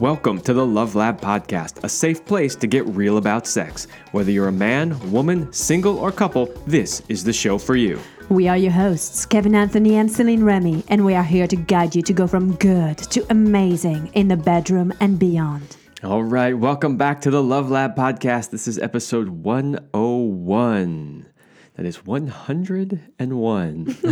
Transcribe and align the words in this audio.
Welcome 0.00 0.40
to 0.42 0.54
the 0.54 0.64
Love 0.64 0.94
Lab 0.94 1.20
Podcast, 1.20 1.84
a 1.84 1.88
safe 1.90 2.24
place 2.24 2.56
to 2.56 2.66
get 2.66 2.86
real 2.86 3.18
about 3.18 3.46
sex. 3.46 3.86
Whether 4.12 4.30
you're 4.30 4.48
a 4.48 4.52
man, 4.52 4.98
woman, 5.12 5.52
single, 5.52 5.98
or 5.98 6.10
couple, 6.10 6.46
this 6.66 7.02
is 7.10 7.22
the 7.22 7.34
show 7.34 7.58
for 7.58 7.76
you. 7.76 8.00
We 8.30 8.48
are 8.48 8.56
your 8.56 8.72
hosts, 8.72 9.26
Kevin 9.26 9.54
Anthony 9.54 9.96
and 9.96 10.10
Celine 10.10 10.42
Remy, 10.42 10.84
and 10.88 11.04
we 11.04 11.14
are 11.14 11.22
here 11.22 11.46
to 11.46 11.54
guide 11.54 11.94
you 11.94 12.00
to 12.00 12.14
go 12.14 12.26
from 12.26 12.54
good 12.54 12.96
to 12.96 13.26
amazing 13.28 14.06
in 14.14 14.28
the 14.28 14.38
bedroom 14.38 14.90
and 15.00 15.18
beyond. 15.18 15.76
All 16.02 16.24
right, 16.24 16.56
welcome 16.56 16.96
back 16.96 17.20
to 17.20 17.30
the 17.30 17.42
Love 17.42 17.70
Lab 17.70 17.94
Podcast. 17.94 18.48
This 18.48 18.66
is 18.66 18.78
episode 18.78 19.28
101. 19.28 21.26
That 21.74 21.84
is 21.84 22.06
101. 22.06 23.96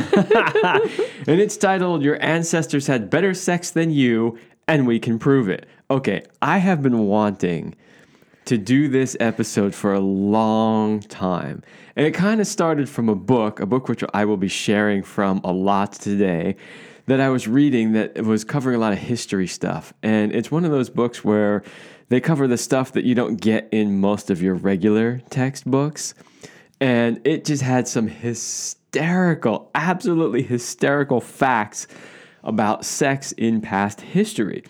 and 1.26 1.40
it's 1.40 1.56
titled 1.56 2.02
Your 2.02 2.22
Ancestors 2.22 2.88
Had 2.88 3.08
Better 3.08 3.32
Sex 3.32 3.70
Than 3.70 3.90
You, 3.90 4.38
and 4.68 4.86
We 4.86 4.98
Can 5.00 5.18
Prove 5.18 5.48
It. 5.48 5.66
Okay, 5.90 6.22
I 6.42 6.58
have 6.58 6.82
been 6.82 7.06
wanting 7.06 7.74
to 8.44 8.58
do 8.58 8.88
this 8.88 9.16
episode 9.20 9.74
for 9.74 9.94
a 9.94 10.00
long 10.00 11.00
time. 11.00 11.62
And 11.96 12.06
it 12.06 12.10
kind 12.10 12.42
of 12.42 12.46
started 12.46 12.90
from 12.90 13.08
a 13.08 13.14
book, 13.14 13.58
a 13.58 13.64
book 13.64 13.88
which 13.88 14.04
I 14.12 14.26
will 14.26 14.36
be 14.36 14.48
sharing 14.48 15.02
from 15.02 15.40
a 15.44 15.50
lot 15.50 15.94
today, 15.94 16.56
that 17.06 17.20
I 17.20 17.30
was 17.30 17.48
reading 17.48 17.92
that 17.92 18.22
was 18.22 18.44
covering 18.44 18.76
a 18.76 18.78
lot 18.78 18.92
of 18.92 18.98
history 18.98 19.46
stuff. 19.46 19.94
And 20.02 20.34
it's 20.34 20.50
one 20.50 20.66
of 20.66 20.70
those 20.70 20.90
books 20.90 21.24
where 21.24 21.62
they 22.10 22.20
cover 22.20 22.46
the 22.46 22.58
stuff 22.58 22.92
that 22.92 23.04
you 23.04 23.14
don't 23.14 23.40
get 23.40 23.66
in 23.72 23.98
most 23.98 24.28
of 24.28 24.42
your 24.42 24.56
regular 24.56 25.22
textbooks. 25.30 26.12
And 26.82 27.18
it 27.26 27.46
just 27.46 27.62
had 27.62 27.88
some 27.88 28.08
hysterical, 28.08 29.70
absolutely 29.74 30.42
hysterical 30.42 31.22
facts 31.22 31.86
about 32.44 32.84
sex 32.84 33.32
in 33.32 33.62
past 33.62 34.02
history. 34.02 34.64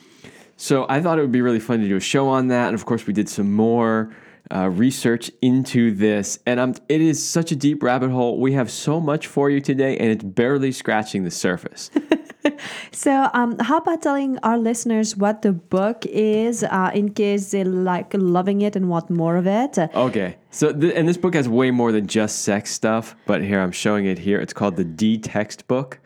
So 0.58 0.86
I 0.88 1.00
thought 1.00 1.18
it 1.18 1.22
would 1.22 1.32
be 1.32 1.40
really 1.40 1.60
fun 1.60 1.80
to 1.80 1.88
do 1.88 1.96
a 1.96 2.00
show 2.00 2.28
on 2.28 2.48
that. 2.48 2.66
And 2.66 2.74
of 2.74 2.84
course, 2.84 3.06
we 3.06 3.12
did 3.12 3.28
some 3.28 3.52
more 3.52 4.14
uh, 4.52 4.68
research 4.68 5.30
into 5.40 5.92
this. 5.92 6.40
And 6.46 6.58
um, 6.58 6.74
it 6.88 7.00
is 7.00 7.24
such 7.24 7.52
a 7.52 7.56
deep 7.56 7.80
rabbit 7.80 8.10
hole. 8.10 8.40
We 8.40 8.52
have 8.54 8.68
so 8.68 9.00
much 9.00 9.28
for 9.28 9.50
you 9.50 9.60
today, 9.60 9.96
and 9.96 10.10
it's 10.10 10.24
barely 10.24 10.72
scratching 10.72 11.24
the 11.24 11.30
surface. 11.30 11.90
So, 12.92 13.30
um, 13.34 13.58
how 13.58 13.78
about 13.78 14.02
telling 14.02 14.38
our 14.42 14.58
listeners 14.58 15.16
what 15.16 15.42
the 15.42 15.52
book 15.52 16.04
is 16.06 16.64
uh, 16.64 16.90
in 16.94 17.12
case 17.12 17.50
they 17.50 17.62
like 17.62 18.12
loving 18.14 18.62
it 18.62 18.74
and 18.74 18.88
want 18.88 19.10
more 19.10 19.36
of 19.36 19.46
it? 19.46 19.78
Okay. 19.78 20.36
So, 20.50 20.72
th- 20.72 20.94
and 20.94 21.08
this 21.08 21.16
book 21.16 21.34
has 21.34 21.48
way 21.48 21.70
more 21.70 21.92
than 21.92 22.06
just 22.06 22.42
sex 22.42 22.70
stuff, 22.70 23.14
but 23.26 23.42
here 23.42 23.60
I'm 23.60 23.72
showing 23.72 24.06
it 24.06 24.18
here. 24.18 24.40
It's 24.40 24.52
called 24.52 24.76
the 24.76 24.84
De-Textbook, 24.84 26.00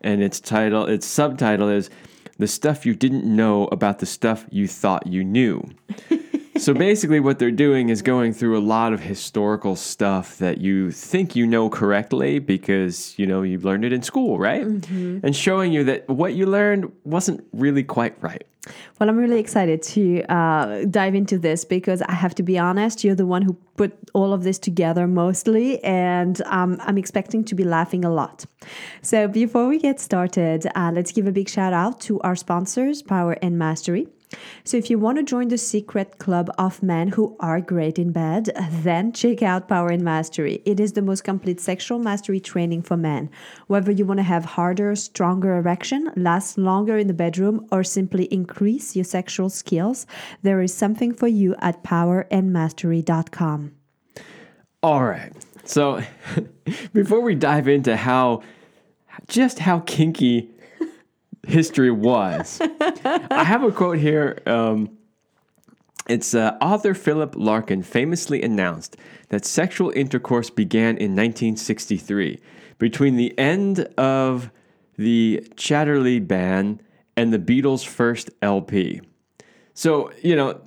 and 0.00 0.22
its 0.22 0.40
title, 0.40 0.86
its 0.86 1.06
subtitle 1.06 1.68
is 1.68 1.90
"The 2.38 2.46
Stuff 2.46 2.86
You 2.86 2.94
Didn't 2.94 3.24
Know 3.24 3.66
About 3.66 3.98
the 3.98 4.06
Stuff 4.06 4.46
You 4.50 4.68
Thought 4.68 5.06
You 5.06 5.24
Knew." 5.24 5.62
so 6.58 6.74
basically, 6.74 7.20
what 7.20 7.38
they're 7.38 7.50
doing 7.50 7.88
is 7.88 8.02
going 8.02 8.32
through 8.32 8.58
a 8.58 8.60
lot 8.60 8.92
of 8.92 9.00
historical 9.00 9.76
stuff 9.76 10.38
that 10.38 10.58
you 10.58 10.90
think 10.90 11.34
you 11.36 11.46
know 11.46 11.70
correctly 11.70 12.38
because 12.38 13.18
you 13.18 13.26
know 13.26 13.42
you've 13.42 13.64
learned 13.64 13.84
it 13.84 13.92
in 13.92 14.02
school, 14.02 14.38
right? 14.38 14.62
And 14.62 15.34
showing 15.34 15.72
you 15.72 15.84
that 15.84 16.08
what 16.08 16.34
you 16.34 16.46
learned 16.46 16.92
wasn't 17.04 17.44
really 17.52 17.82
quite 17.82 18.20
right. 18.22 18.46
Well, 18.98 19.08
I'm 19.08 19.16
really 19.16 19.40
excited 19.40 19.82
to 19.82 20.22
uh, 20.24 20.84
dive 20.84 21.14
into 21.14 21.38
this 21.38 21.64
because 21.64 22.02
I 22.02 22.12
have 22.12 22.34
to 22.34 22.42
be 22.42 22.58
honest, 22.58 23.04
you're 23.04 23.14
the 23.14 23.26
one 23.26 23.42
who 23.42 23.54
put 23.76 23.96
all 24.12 24.32
of 24.32 24.42
this 24.42 24.58
together 24.58 25.06
mostly, 25.06 25.82
and 25.82 26.40
um, 26.42 26.76
I'm 26.80 26.98
expecting 26.98 27.44
to 27.44 27.54
be 27.54 27.64
laughing 27.64 28.04
a 28.04 28.10
lot. 28.10 28.44
So, 29.02 29.28
before 29.28 29.68
we 29.68 29.78
get 29.78 30.00
started, 30.00 30.66
uh, 30.74 30.90
let's 30.94 31.12
give 31.12 31.26
a 31.26 31.32
big 31.32 31.48
shout 31.48 31.72
out 31.72 32.00
to 32.02 32.20
our 32.20 32.36
sponsors, 32.36 33.02
Power 33.02 33.36
and 33.40 33.58
Mastery. 33.58 34.08
So, 34.64 34.76
if 34.76 34.90
you 34.90 34.98
want 34.98 35.18
to 35.18 35.24
join 35.24 35.48
the 35.48 35.58
secret 35.58 36.18
club 36.18 36.50
of 36.58 36.82
men 36.82 37.08
who 37.08 37.36
are 37.40 37.60
great 37.60 37.98
in 37.98 38.12
bed, 38.12 38.50
then 38.70 39.12
check 39.12 39.42
out 39.42 39.68
Power 39.68 39.88
and 39.88 40.02
Mastery. 40.02 40.62
It 40.64 40.78
is 40.80 40.92
the 40.92 41.02
most 41.02 41.24
complete 41.24 41.60
sexual 41.60 41.98
mastery 41.98 42.40
training 42.40 42.82
for 42.82 42.96
men. 42.96 43.30
Whether 43.66 43.92
you 43.92 44.04
want 44.04 44.18
to 44.18 44.24
have 44.24 44.44
harder, 44.44 44.94
stronger 44.96 45.56
erection, 45.56 46.10
last 46.16 46.58
longer 46.58 46.98
in 46.98 47.06
the 47.06 47.14
bedroom, 47.14 47.66
or 47.72 47.82
simply 47.82 48.24
increase 48.26 48.94
your 48.94 49.04
sexual 49.04 49.48
skills, 49.48 50.06
there 50.42 50.60
is 50.60 50.74
something 50.74 51.14
for 51.14 51.28
you 51.28 51.54
at 51.60 51.82
powerandmastery.com. 51.82 53.72
All 54.82 55.04
right. 55.04 55.32
So 55.64 56.02
before 56.92 57.20
we 57.20 57.34
dive 57.34 57.68
into 57.68 57.96
how 57.96 58.42
just 59.26 59.58
how 59.58 59.80
kinky 59.80 60.50
history 61.48 61.90
was, 61.90 62.60
I 62.60 63.44
have 63.44 63.62
a 63.64 63.72
quote 63.72 63.98
here. 63.98 64.38
Um, 64.46 64.96
it's 66.08 66.34
uh, 66.34 66.56
author 66.60 66.94
Philip 66.94 67.34
Larkin 67.36 67.82
famously 67.82 68.42
announced 68.42 68.96
that 69.28 69.44
sexual 69.44 69.90
intercourse 69.90 70.50
began 70.50 70.96
in 70.96 71.16
1963 71.16 72.40
between 72.78 73.16
the 73.16 73.36
end 73.38 73.80
of 73.98 74.50
the 74.96 75.46
Chatterley 75.54 76.26
ban 76.26 76.80
and 77.16 77.32
the 77.32 77.38
Beatles' 77.38 77.86
first 77.86 78.30
LP. 78.40 79.00
So, 79.74 80.12
you 80.22 80.34
know, 80.34 80.60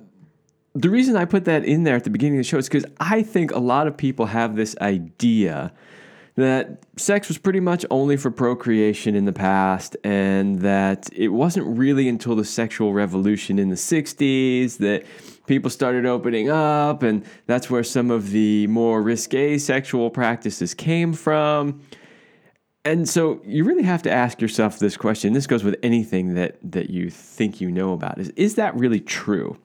the 0.74 0.90
reason 0.90 1.16
I 1.16 1.24
put 1.24 1.44
that 1.44 1.64
in 1.64 1.84
there 1.84 1.96
at 1.96 2.04
the 2.04 2.10
beginning 2.10 2.38
of 2.38 2.44
the 2.44 2.48
show 2.48 2.58
is 2.58 2.68
because 2.68 2.86
I 2.98 3.22
think 3.22 3.50
a 3.50 3.58
lot 3.58 3.86
of 3.86 3.96
people 3.96 4.26
have 4.26 4.56
this 4.56 4.76
idea 4.80 5.72
that 6.34 6.82
sex 6.96 7.28
was 7.28 7.36
pretty 7.36 7.60
much 7.60 7.84
only 7.90 8.16
for 8.16 8.30
procreation 8.30 9.14
in 9.14 9.26
the 9.26 9.32
past, 9.32 9.96
and 10.02 10.60
that 10.60 11.08
it 11.14 11.28
wasn't 11.28 11.66
really 11.78 12.08
until 12.08 12.34
the 12.34 12.44
sexual 12.44 12.92
revolution 12.92 13.58
in 13.58 13.68
the 13.68 13.76
60s 13.76 14.78
that 14.78 15.04
people 15.46 15.70
started 15.70 16.06
opening 16.06 16.48
up, 16.48 17.02
and 17.02 17.24
that's 17.46 17.68
where 17.68 17.84
some 17.84 18.10
of 18.10 18.30
the 18.30 18.66
more 18.68 19.02
risque 19.02 19.58
sexual 19.58 20.08
practices 20.08 20.72
came 20.72 21.12
from. 21.12 21.80
And 22.84 23.08
so 23.08 23.40
you 23.44 23.64
really 23.64 23.84
have 23.84 24.02
to 24.02 24.10
ask 24.10 24.40
yourself 24.40 24.78
this 24.78 24.96
question. 24.96 25.34
This 25.34 25.46
goes 25.46 25.62
with 25.62 25.76
anything 25.82 26.34
that, 26.34 26.56
that 26.62 26.90
you 26.90 27.10
think 27.10 27.60
you 27.60 27.70
know 27.70 27.92
about. 27.92 28.18
Is, 28.18 28.30
is 28.30 28.54
that 28.56 28.74
really 28.74 29.00
true? 29.00 29.56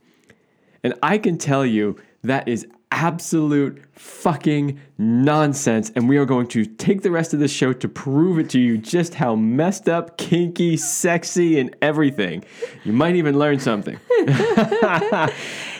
And 0.83 0.93
I 1.01 1.17
can 1.17 1.37
tell 1.37 1.65
you 1.65 1.97
that 2.23 2.47
is 2.47 2.67
absolute 2.97 3.79
fucking 3.93 4.79
nonsense. 4.97 5.91
And 5.95 6.09
we 6.09 6.17
are 6.17 6.25
going 6.25 6.47
to 6.47 6.65
take 6.65 7.03
the 7.03 7.11
rest 7.11 7.31
of 7.31 7.39
the 7.39 7.47
show 7.47 7.71
to 7.73 7.87
prove 7.87 8.39
it 8.39 8.49
to 8.51 8.59
you 8.59 8.77
just 8.77 9.13
how 9.13 9.35
messed 9.35 9.87
up, 9.87 10.17
kinky, 10.17 10.77
sexy, 10.77 11.59
and 11.59 11.75
everything. 11.81 12.43
You 12.83 12.93
might 12.93 13.15
even 13.15 13.37
learn 13.37 13.59
something. 13.59 13.99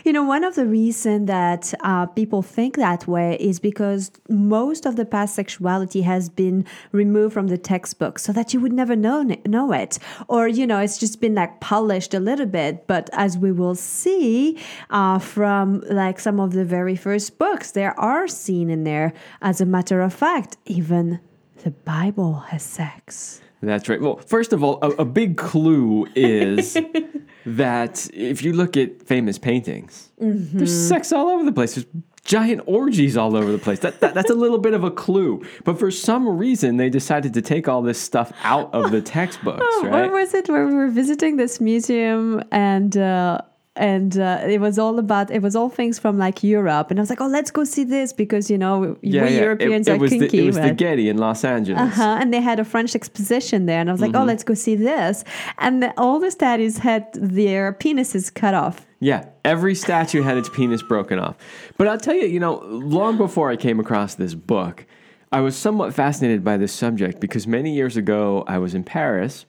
You 0.07 0.13
know, 0.13 0.23
one 0.23 0.45
of 0.45 0.55
the 0.55 0.65
reasons 0.65 1.27
that 1.27 1.73
uh, 1.81 2.05
people 2.05 2.41
think 2.41 2.77
that 2.77 3.07
way 3.07 3.35
is 3.41 3.59
because 3.59 4.09
most 4.29 4.85
of 4.85 4.95
the 4.95 5.03
past 5.03 5.35
sexuality 5.35 6.03
has 6.03 6.29
been 6.29 6.65
removed 6.93 7.33
from 7.33 7.47
the 7.47 7.57
textbook 7.57 8.17
so 8.17 8.31
that 8.31 8.53
you 8.53 8.61
would 8.61 8.71
never 8.71 8.95
know, 8.95 9.23
know 9.45 9.73
it. 9.73 9.99
Or, 10.29 10.47
you 10.47 10.65
know, 10.65 10.79
it's 10.79 10.97
just 10.97 11.19
been 11.19 11.35
like 11.35 11.59
polished 11.59 12.13
a 12.13 12.21
little 12.21 12.45
bit. 12.45 12.87
But 12.87 13.09
as 13.11 13.37
we 13.37 13.51
will 13.51 13.75
see 13.75 14.57
uh, 14.91 15.19
from 15.19 15.83
like 15.89 16.21
some 16.21 16.39
of 16.39 16.53
the 16.53 16.63
very 16.63 16.95
first 16.95 17.37
books, 17.37 17.71
there 17.71 17.99
are 17.99 18.29
seen 18.29 18.69
in 18.69 18.85
there, 18.85 19.11
as 19.41 19.59
a 19.59 19.65
matter 19.65 19.99
of 19.99 20.13
fact, 20.13 20.55
even 20.67 21.19
the 21.65 21.71
Bible 21.71 22.35
has 22.47 22.63
sex. 22.63 23.41
That's 23.61 23.89
right. 23.89 23.99
Well, 23.99 24.19
first 24.19 24.53
of 24.53 24.63
all, 24.63 24.79
a, 24.81 24.89
a 25.01 25.05
big 25.05 25.35
clue 25.35 26.07
is 26.15 26.77
that 27.55 28.09
if 28.13 28.43
you 28.43 28.51
look 28.53 28.75
at 28.75 29.03
famous 29.07 29.37
paintings, 29.37 30.09
there's 30.19 30.73
sex 30.87 31.13
all 31.13 31.29
over 31.29 31.45
the 31.45 31.51
place. 31.53 31.75
There's 31.75 31.87
giant 32.25 32.61
orgies 32.65 33.15
all 33.15 33.37
over 33.37 33.49
the 33.53 33.57
place. 33.57 33.79
That, 33.79 34.01
that 34.01 34.13
that's 34.13 34.29
a 34.29 34.33
little 34.35 34.57
bit 34.57 34.73
of 34.73 34.83
a 34.83 34.91
clue. 34.91 35.45
But 35.63 35.79
for 35.79 35.89
some 35.89 36.27
reason, 36.27 36.75
they 36.75 36.89
decided 36.89 37.33
to 37.35 37.41
take 37.41 37.69
all 37.69 37.81
this 37.81 37.99
stuff 38.01 38.33
out 38.43 38.73
of 38.73 38.91
the 38.91 39.01
textbooks, 39.17 39.63
Oh, 39.65 39.83
right? 39.85 39.91
Where 39.91 40.11
was 40.11 40.33
it? 40.33 40.49
Where 40.49 40.67
we 40.67 40.73
were 40.73 40.89
visiting 40.89 41.37
this 41.37 41.61
museum 41.61 42.43
and. 42.51 42.95
Uh, 42.97 43.41
and 43.77 44.17
uh, 44.17 44.41
it 44.47 44.59
was 44.59 44.77
all 44.77 44.99
about 44.99 45.31
it 45.31 45.41
was 45.41 45.55
all 45.55 45.69
things 45.69 45.99
from 45.99 46.17
like 46.17 46.43
Europe, 46.43 46.91
and 46.91 46.99
I 46.99 47.01
was 47.01 47.09
like, 47.09 47.21
"Oh, 47.21 47.27
let's 47.27 47.51
go 47.51 47.63
see 47.63 47.83
this 47.83 48.13
because 48.13 48.49
you 48.49 48.57
know 48.57 48.97
we 49.01 49.09
Europeans 49.09 49.87
it, 49.87 49.91
it 49.91 50.01
are 50.01 50.07
kinky." 50.07 50.27
The, 50.27 50.39
it 50.39 50.45
was 50.47 50.55
the? 50.55 50.73
Getty 50.73 51.09
in 51.09 51.17
Los 51.17 51.43
Angeles. 51.43 51.81
Uh-huh. 51.81 52.17
And 52.19 52.33
they 52.33 52.41
had 52.41 52.59
a 52.59 52.65
French 52.65 52.95
exposition 52.95 53.65
there, 53.65 53.79
and 53.79 53.89
I 53.89 53.91
was 53.93 54.01
like, 54.01 54.11
Mm-hmm. 54.11 54.21
"Oh, 54.21 54.25
let's 54.25 54.43
go 54.43 54.53
see 54.53 54.75
this." 54.75 55.23
And 55.57 55.83
the, 55.83 55.93
all 55.99 56.19
the 56.19 56.31
statues 56.31 56.79
had 56.79 57.07
their 57.13 57.73
penises 57.73 58.33
cut 58.33 58.53
off. 58.53 58.85
Yeah, 58.99 59.25
every 59.45 59.75
statue 59.75 60.23
had 60.23 60.37
its 60.37 60.49
penis 60.49 60.81
broken 60.81 61.19
off. 61.19 61.35
But 61.77 61.87
I'll 61.87 61.99
tell 61.99 62.15
you, 62.15 62.25
you 62.25 62.39
know, 62.39 62.59
long 62.65 63.17
before 63.17 63.51
I 63.51 63.55
came 63.55 63.79
across 63.79 64.15
this 64.15 64.33
book, 64.33 64.85
I 65.31 65.41
was 65.41 65.55
somewhat 65.55 65.93
fascinated 65.93 66.43
by 66.43 66.57
this 66.57 66.73
subject 66.73 67.19
because 67.19 67.45
many 67.45 67.75
years 67.75 67.97
ago 67.97 68.43
I 68.47 68.57
was 68.57 68.73
in 68.73 68.83
Paris 68.83 69.45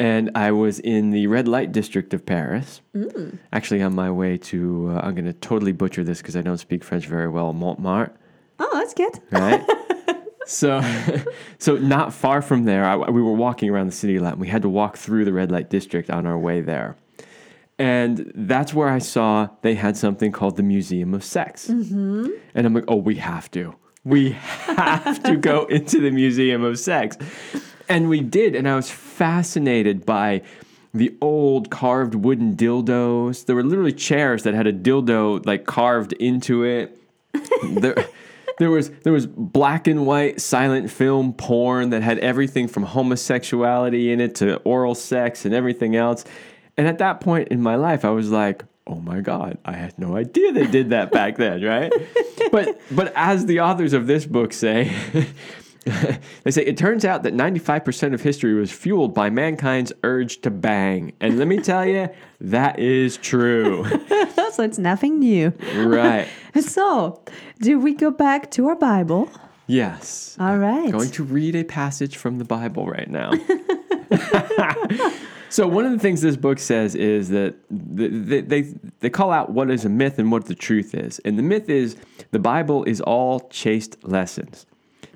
and 0.00 0.30
I 0.34 0.52
was 0.52 0.78
in 0.78 1.10
the 1.10 1.26
red 1.26 1.48
light 1.48 1.72
district 1.72 2.14
of 2.14 2.24
Paris. 2.24 2.80
Actually, 3.52 3.82
on 3.82 3.94
my 3.94 4.10
way 4.10 4.36
to, 4.38 4.90
uh, 4.90 5.00
I'm 5.02 5.14
going 5.14 5.24
to 5.24 5.32
totally 5.32 5.72
butcher 5.72 6.04
this 6.04 6.18
because 6.18 6.36
I 6.36 6.42
don't 6.42 6.58
speak 6.58 6.84
French 6.84 7.06
very 7.06 7.28
well, 7.28 7.52
Montmartre. 7.52 8.12
Oh, 8.60 8.70
that's 8.74 8.94
good. 8.94 9.20
right? 9.30 9.64
so, 10.46 10.80
so 11.58 11.76
not 11.76 12.12
far 12.12 12.42
from 12.42 12.64
there, 12.64 12.84
I, 12.84 12.96
we 12.96 13.22
were 13.22 13.32
walking 13.32 13.70
around 13.70 13.86
the 13.86 13.92
city 13.92 14.16
a 14.16 14.22
lot. 14.22 14.32
And 14.34 14.40
we 14.40 14.48
had 14.48 14.62
to 14.62 14.68
walk 14.68 14.96
through 14.96 15.24
the 15.24 15.32
red 15.32 15.50
light 15.50 15.68
district 15.70 16.10
on 16.10 16.26
our 16.26 16.38
way 16.38 16.60
there, 16.60 16.96
And 17.78 18.30
that's 18.34 18.72
where 18.72 18.88
I 18.88 18.98
saw 18.98 19.48
they 19.62 19.74
had 19.74 19.96
something 19.96 20.30
called 20.32 20.56
the 20.56 20.62
Museum 20.62 21.12
of 21.14 21.24
Sex. 21.24 21.68
And 22.54 22.66
I'm 22.66 22.74
like, 22.74 22.84
oh, 22.88 22.96
we 22.96 23.16
have 23.16 23.50
to. 23.52 23.74
We 24.04 24.30
have 24.32 25.22
to 25.24 25.36
go 25.36 25.64
into 25.66 26.00
the 26.00 26.10
Museum 26.10 26.62
of 26.62 26.78
Sex. 26.78 27.16
And 27.88 28.08
we 28.08 28.20
did. 28.20 28.54
And 28.54 28.68
I 28.68 28.76
was 28.76 28.90
fascinated 28.90 30.04
by 30.04 30.42
the 30.94 31.14
old 31.20 31.70
carved 31.70 32.14
wooden 32.14 32.56
dildos. 32.56 33.46
There 33.46 33.56
were 33.56 33.64
literally 33.64 33.92
chairs 33.92 34.42
that 34.44 34.54
had 34.54 34.66
a 34.66 34.72
dildo 34.72 35.44
like 35.46 35.66
carved 35.66 36.12
into 36.14 36.64
it. 36.64 36.96
there, 37.62 37.94
there 38.58 38.70
was 38.70 38.90
there 38.90 39.12
was 39.12 39.26
black 39.26 39.86
and 39.86 40.06
white 40.06 40.40
silent 40.40 40.90
film 40.90 41.32
porn 41.32 41.90
that 41.90 42.02
had 42.02 42.18
everything 42.18 42.68
from 42.68 42.84
homosexuality 42.84 44.12
in 44.12 44.20
it 44.20 44.34
to 44.36 44.56
oral 44.58 44.94
sex 44.94 45.44
and 45.44 45.54
everything 45.54 45.96
else. 45.96 46.24
And 46.76 46.86
at 46.86 46.98
that 46.98 47.20
point 47.20 47.48
in 47.48 47.62
my 47.62 47.76
life, 47.76 48.04
I 48.04 48.10
was 48.10 48.30
like, 48.30 48.64
"Oh 48.86 49.00
my 49.00 49.20
god, 49.20 49.58
I 49.64 49.72
had 49.72 49.98
no 49.98 50.16
idea 50.16 50.52
they 50.52 50.66
did 50.66 50.90
that 50.90 51.10
back 51.10 51.36
then, 51.36 51.62
right?" 51.62 51.92
but 52.52 52.80
but 52.90 53.12
as 53.14 53.46
the 53.46 53.60
authors 53.60 53.92
of 53.92 54.06
this 54.06 54.26
book 54.26 54.52
say, 54.52 54.94
they 56.44 56.50
say 56.50 56.64
it 56.64 56.76
turns 56.76 57.04
out 57.04 57.22
that 57.22 57.34
95% 57.34 58.14
of 58.14 58.20
history 58.20 58.54
was 58.54 58.70
fueled 58.70 59.14
by 59.14 59.30
mankind's 59.30 59.92
urge 60.04 60.40
to 60.42 60.50
bang. 60.50 61.12
And 61.20 61.38
let 61.38 61.48
me 61.48 61.60
tell 61.60 61.86
you, 61.86 62.08
that 62.40 62.78
is 62.78 63.16
true. 63.16 63.84
so 64.52 64.62
it's 64.62 64.78
nothing 64.78 65.18
new. 65.18 65.52
right. 65.76 66.28
So, 66.60 67.22
do 67.60 67.78
we 67.78 67.94
go 67.94 68.10
back 68.10 68.50
to 68.52 68.68
our 68.68 68.76
Bible? 68.76 69.30
Yes. 69.66 70.36
All 70.40 70.56
right. 70.56 70.90
Going 70.90 71.10
to 71.10 71.24
read 71.24 71.54
a 71.54 71.64
passage 71.64 72.16
from 72.16 72.38
the 72.38 72.44
Bible 72.44 72.86
right 72.86 73.08
now. 73.08 73.32
so 75.50 75.68
one 75.68 75.84
of 75.84 75.92
the 75.92 75.98
things 75.98 76.22
this 76.22 76.36
book 76.36 76.58
says 76.58 76.94
is 76.94 77.28
that 77.28 77.54
they, 77.70 78.40
they, 78.40 78.62
they 79.00 79.10
call 79.10 79.30
out 79.30 79.50
what 79.50 79.70
is 79.70 79.84
a 79.84 79.90
myth 79.90 80.18
and 80.18 80.32
what 80.32 80.46
the 80.46 80.54
truth 80.54 80.94
is. 80.94 81.18
And 81.20 81.38
the 81.38 81.42
myth 81.42 81.68
is 81.68 81.96
the 82.30 82.38
Bible 82.38 82.84
is 82.84 83.02
all 83.02 83.40
chaste 83.50 84.02
lessons. 84.02 84.66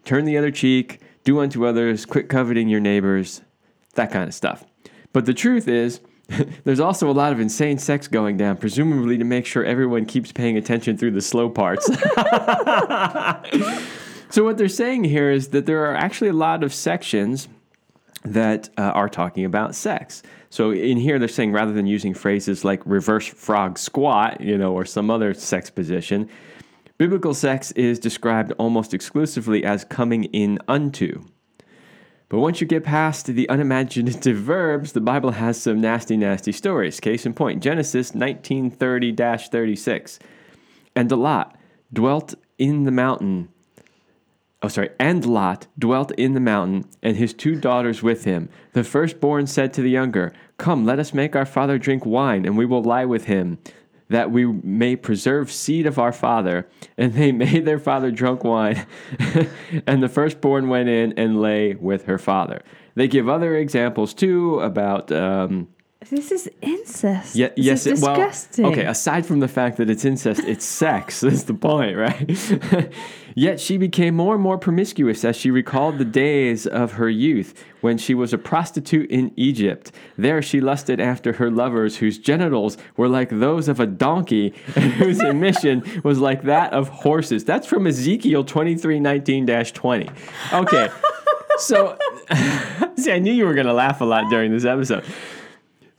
Turn 0.04 0.24
the 0.24 0.36
other 0.36 0.50
cheek, 0.50 1.00
do 1.24 1.40
unto 1.40 1.66
others, 1.66 2.04
quit 2.04 2.28
coveting 2.28 2.68
your 2.68 2.80
neighbors, 2.80 3.42
that 3.94 4.10
kind 4.10 4.28
of 4.28 4.34
stuff. 4.34 4.64
But 5.12 5.26
the 5.26 5.34
truth 5.34 5.68
is, 5.68 6.00
there's 6.64 6.80
also 6.80 7.10
a 7.10 7.12
lot 7.12 7.32
of 7.32 7.40
insane 7.40 7.78
sex 7.78 8.08
going 8.08 8.36
down, 8.36 8.56
presumably 8.56 9.18
to 9.18 9.24
make 9.24 9.46
sure 9.46 9.64
everyone 9.64 10.06
keeps 10.06 10.32
paying 10.32 10.56
attention 10.56 10.96
through 10.96 11.12
the 11.12 11.20
slow 11.20 11.48
parts. 11.48 11.86
so, 14.30 14.44
what 14.44 14.58
they're 14.58 14.68
saying 14.68 15.04
here 15.04 15.30
is 15.30 15.48
that 15.48 15.66
there 15.66 15.84
are 15.84 15.94
actually 15.94 16.28
a 16.28 16.34
lot 16.34 16.64
of 16.64 16.72
sections 16.72 17.48
that 18.24 18.68
uh, 18.78 18.82
are 18.82 19.08
talking 19.08 19.44
about 19.44 19.74
sex. 19.74 20.22
So, 20.50 20.70
in 20.70 20.96
here, 20.96 21.18
they're 21.18 21.28
saying 21.28 21.52
rather 21.52 21.72
than 21.72 21.86
using 21.86 22.14
phrases 22.14 22.64
like 22.64 22.82
reverse 22.86 23.26
frog 23.26 23.78
squat, 23.78 24.40
you 24.40 24.56
know, 24.56 24.72
or 24.72 24.84
some 24.84 25.10
other 25.10 25.34
sex 25.34 25.70
position, 25.70 26.28
biblical 27.02 27.34
sex 27.34 27.72
is 27.72 27.98
described 27.98 28.52
almost 28.58 28.94
exclusively 28.94 29.64
as 29.64 29.82
coming 29.82 30.22
in 30.26 30.56
unto. 30.68 31.24
But 32.28 32.38
once 32.38 32.60
you 32.60 32.66
get 32.68 32.84
past 32.84 33.26
the 33.26 33.48
unimaginative 33.50 34.36
verbs, 34.52 34.92
the 34.92 35.00
Bible 35.00 35.32
has 35.32 35.60
some 35.60 35.80
nasty, 35.80 36.16
nasty 36.16 36.52
stories. 36.52 37.00
Case 37.00 37.26
in 37.26 37.34
point 37.34 37.60
Genesis 37.60 38.14
1930 38.14 39.16
36. 39.16 40.20
And 40.94 41.10
Lot 41.10 41.58
dwelt 41.92 42.36
in 42.56 42.84
the 42.84 42.92
mountain. 42.92 43.48
Oh, 44.62 44.68
sorry. 44.68 44.90
And 45.00 45.26
Lot 45.26 45.66
dwelt 45.76 46.12
in 46.12 46.34
the 46.34 46.40
mountain, 46.40 46.88
and 47.02 47.16
his 47.16 47.34
two 47.34 47.56
daughters 47.56 48.00
with 48.00 48.22
him. 48.26 48.48
The 48.74 48.84
firstborn 48.84 49.48
said 49.48 49.72
to 49.72 49.82
the 49.82 49.90
younger, 49.90 50.32
Come, 50.56 50.86
let 50.86 51.00
us 51.00 51.12
make 51.12 51.34
our 51.34 51.46
father 51.46 51.78
drink 51.78 52.06
wine, 52.06 52.46
and 52.46 52.56
we 52.56 52.64
will 52.64 52.84
lie 52.84 53.06
with 53.06 53.24
him 53.24 53.58
that 54.12 54.30
we 54.30 54.46
may 54.46 54.94
preserve 54.94 55.50
seed 55.50 55.86
of 55.86 55.98
our 55.98 56.12
father. 56.12 56.68
And 56.96 57.14
they 57.14 57.32
made 57.44 57.64
their 57.64 57.78
father 57.78 58.10
drunk 58.10 58.44
wine, 58.44 58.86
and 59.86 60.02
the 60.02 60.08
firstborn 60.08 60.68
went 60.68 60.88
in 60.88 61.18
and 61.18 61.40
lay 61.40 61.74
with 61.74 62.04
her 62.04 62.18
father. 62.18 62.62
They 62.94 63.08
give 63.08 63.28
other 63.28 63.56
examples 63.56 64.14
too 64.14 64.60
about. 64.60 65.10
Um, 65.10 65.68
this 66.10 66.32
is 66.32 66.50
incest. 66.60 67.36
Yeah, 67.36 67.48
this 67.48 67.64
yes, 67.64 67.86
is 67.86 68.00
it, 68.00 68.04
well, 68.04 68.16
disgusting. 68.16 68.66
okay. 68.66 68.84
Aside 68.84 69.26
from 69.26 69.40
the 69.40 69.48
fact 69.48 69.76
that 69.76 69.90
it's 69.90 70.04
incest, 70.04 70.42
it's 70.44 70.64
sex. 70.82 71.20
That's 71.22 71.44
the 71.44 71.54
point, 71.54 71.96
right? 71.96 72.92
Yet 73.34 73.60
she 73.60 73.78
became 73.78 74.14
more 74.14 74.34
and 74.34 74.42
more 74.42 74.58
promiscuous 74.58 75.24
as 75.24 75.36
she 75.36 75.50
recalled 75.50 75.98
the 75.98 76.04
days 76.04 76.66
of 76.66 76.92
her 76.92 77.08
youth 77.08 77.64
when 77.80 77.96
she 77.96 78.14
was 78.14 78.32
a 78.32 78.38
prostitute 78.38 79.10
in 79.10 79.32
Egypt. 79.36 79.90
There 80.18 80.42
she 80.42 80.60
lusted 80.60 81.00
after 81.00 81.34
her 81.34 81.50
lovers, 81.50 81.96
whose 81.96 82.18
genitals 82.18 82.76
were 82.96 83.08
like 83.08 83.30
those 83.30 83.68
of 83.68 83.80
a 83.80 83.86
donkey 83.86 84.52
and 84.76 84.92
whose 84.92 85.20
emission 85.20 85.82
was 86.04 86.18
like 86.18 86.42
that 86.42 86.74
of 86.74 86.88
horses. 86.88 87.44
That's 87.44 87.66
from 87.66 87.86
Ezekiel 87.86 88.44
23 88.44 89.00
19 89.00 89.46
20. 89.46 90.10
Okay. 90.52 90.88
So, 91.58 91.96
see, 92.96 93.12
I 93.12 93.18
knew 93.18 93.32
you 93.32 93.46
were 93.46 93.54
going 93.54 93.66
to 93.66 93.72
laugh 93.72 94.00
a 94.00 94.04
lot 94.04 94.28
during 94.30 94.52
this 94.52 94.64
episode. 94.64 95.04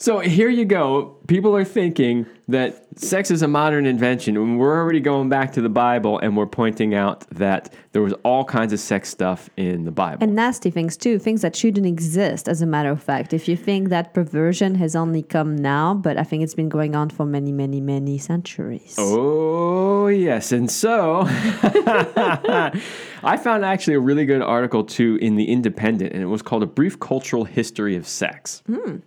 So 0.03 0.19
here 0.19 0.49
you 0.49 0.65
go. 0.65 1.15
People 1.27 1.55
are 1.55 1.63
thinking 1.63 2.25
that 2.49 2.99
sex 2.99 3.31
is 3.31 3.41
a 3.41 3.47
modern 3.47 3.85
invention, 3.85 4.35
and 4.35 4.59
we're 4.59 4.77
already 4.77 4.99
going 4.99 5.29
back 5.29 5.53
to 5.53 5.61
the 5.61 5.69
Bible, 5.69 6.19
and 6.19 6.35
we're 6.35 6.45
pointing 6.45 6.93
out 6.93 7.21
that 7.29 7.73
there 7.93 8.01
was 8.01 8.11
all 8.23 8.43
kinds 8.43 8.73
of 8.73 8.81
sex 8.81 9.07
stuff 9.07 9.49
in 9.55 9.85
the 9.85 9.91
Bible. 9.91 10.21
And 10.21 10.35
nasty 10.35 10.71
things 10.71 10.97
too, 10.97 11.19
things 11.19 11.39
that 11.39 11.55
shouldn't 11.55 11.85
exist, 11.85 12.49
as 12.49 12.61
a 12.61 12.65
matter 12.65 12.89
of 12.89 13.01
fact. 13.01 13.31
If 13.31 13.47
you 13.47 13.55
think 13.55 13.87
that 13.91 14.13
perversion 14.13 14.75
has 14.75 14.93
only 14.93 15.23
come 15.23 15.55
now, 15.55 15.93
but 15.93 16.17
I 16.17 16.25
think 16.25 16.43
it's 16.43 16.53
been 16.53 16.67
going 16.67 16.97
on 16.97 17.09
for 17.09 17.25
many, 17.25 17.53
many, 17.53 17.79
many 17.79 18.17
centuries. 18.17 18.95
Oh, 18.97 20.07
yes. 20.07 20.51
And 20.51 20.69
so 20.69 21.23
I 21.29 23.39
found 23.41 23.63
actually 23.63 23.93
a 23.93 24.01
really 24.01 24.25
good 24.25 24.41
article 24.41 24.83
too 24.83 25.17
in 25.21 25.37
The 25.37 25.45
Independent, 25.45 26.11
and 26.11 26.21
it 26.21 26.25
was 26.25 26.41
called 26.41 26.61
A 26.61 26.65
Brief 26.65 26.99
Cultural 26.99 27.45
History 27.45 27.95
of 27.95 28.05
Sex. 28.05 28.63
Hmm. 28.67 28.97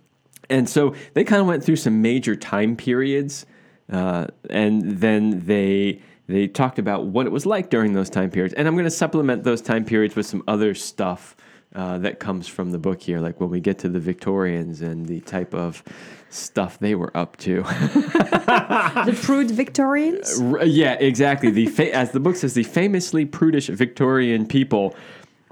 And 0.49 0.69
so 0.69 0.95
they 1.13 1.23
kind 1.23 1.41
of 1.41 1.47
went 1.47 1.63
through 1.63 1.75
some 1.75 2.01
major 2.01 2.35
time 2.35 2.75
periods, 2.75 3.45
uh, 3.91 4.27
and 4.49 4.99
then 4.99 5.45
they 5.45 6.01
they 6.27 6.47
talked 6.47 6.77
about 6.77 7.05
what 7.05 7.25
it 7.25 7.31
was 7.31 7.45
like 7.45 7.69
during 7.69 7.93
those 7.93 8.09
time 8.09 8.29
periods. 8.29 8.53
And 8.53 8.67
I'm 8.67 8.75
going 8.75 8.85
to 8.85 8.91
supplement 8.91 9.43
those 9.43 9.61
time 9.61 9.85
periods 9.85 10.15
with 10.15 10.25
some 10.25 10.43
other 10.47 10.75
stuff 10.75 11.35
uh, 11.75 11.97
that 11.99 12.19
comes 12.19 12.47
from 12.47 12.71
the 12.71 12.79
book 12.79 13.01
here, 13.01 13.19
like 13.19 13.39
when 13.39 13.49
we 13.49 13.59
get 13.59 13.77
to 13.79 13.89
the 13.89 13.99
Victorians 13.99 14.81
and 14.81 15.05
the 15.05 15.21
type 15.21 15.53
of 15.53 15.83
stuff 16.29 16.79
they 16.79 16.95
were 16.95 17.15
up 17.15 17.37
to. 17.37 17.61
the 17.63 19.17
prude 19.21 19.51
Victorians? 19.51 20.39
R- 20.41 20.65
yeah, 20.65 20.93
exactly. 20.93 21.49
The 21.49 21.67
fa- 21.67 21.93
as 21.93 22.11
the 22.11 22.19
book 22.19 22.35
says, 22.35 22.53
the 22.53 22.63
famously 22.63 23.25
prudish 23.25 23.67
Victorian 23.67 24.47
people 24.47 24.95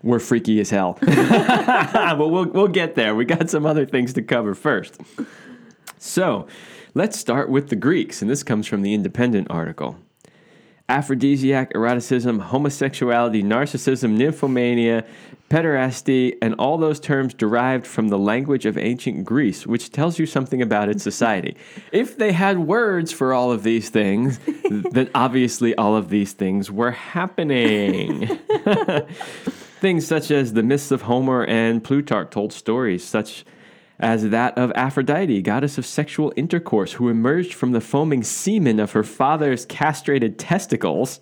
were 0.06 0.20
freaky 0.20 0.62
as 0.62 0.70
hell. 0.70 0.98
but 1.02 2.30
we'll 2.30 2.46
we'll 2.46 2.70
get 2.70 2.96
there. 2.96 3.16
We 3.16 3.26
got 3.26 3.50
some 3.50 3.66
other 3.66 3.86
things 3.86 4.14
to 4.14 4.22
cover 4.22 4.56
first. 4.56 5.02
So, 5.98 6.48
let's 6.94 7.20
start 7.20 7.50
with 7.50 7.70
the 7.70 7.76
Greeks, 7.76 8.22
and 8.22 8.30
this 8.30 8.44
comes 8.44 8.68
from 8.68 8.84
the 8.84 8.94
Independent 8.94 9.48
article. 9.50 9.98
Aphrodisiac, 10.88 11.74
eroticism, 11.74 12.40
homosexuality, 12.40 13.42
narcissism, 13.42 14.18
nymphomania, 14.18 15.04
pederasty, 15.50 16.38
and 16.44 16.54
all 16.56 16.78
those 16.78 17.00
terms 17.00 17.34
derived 17.34 17.88
from 17.88 18.10
the 18.10 18.20
language 18.20 18.68
of 18.68 18.78
ancient 18.78 19.26
Greece, 19.26 19.66
which 19.66 19.92
tells 19.92 20.20
you 20.20 20.28
something 20.28 20.62
about 20.62 20.90
its 20.90 21.02
society. 21.02 21.58
if 21.92 22.18
they 22.18 22.34
had 22.34 22.60
words 22.60 23.12
for 23.12 23.34
all 23.34 23.52
of 23.52 23.64
these 23.64 23.90
things, 23.90 24.40
then 24.92 25.10
obviously 25.16 25.74
all 25.76 25.96
of 25.96 26.10
these 26.10 26.34
things 26.34 26.70
were 26.70 26.92
happening. 26.92 28.40
Things 29.79 30.08
such 30.08 30.32
as 30.32 30.53
the 30.53 30.63
myths 30.63 30.91
of 30.91 31.03
Homer 31.03 31.46
and 31.46 31.84
Plutarch 31.84 32.32
told 32.32 32.53
stories 32.53 33.03
such 33.03 33.46
as 34.00 34.29
that 34.29 34.58
of 34.58 34.72
Aphrodite, 34.75 35.41
goddess 35.41 35.77
of 35.77 35.86
sexual 35.86 36.34
intercourse, 36.36 36.94
who 36.94 37.10
emerged 37.10 37.53
from 37.53 37.72
the 37.72 37.82
foaming 37.82 38.24
semen 38.24 38.79
of 38.79 38.91
her 38.91 39.03
father's 39.03 39.65
castrated 39.65 40.38
testicles. 40.38 41.20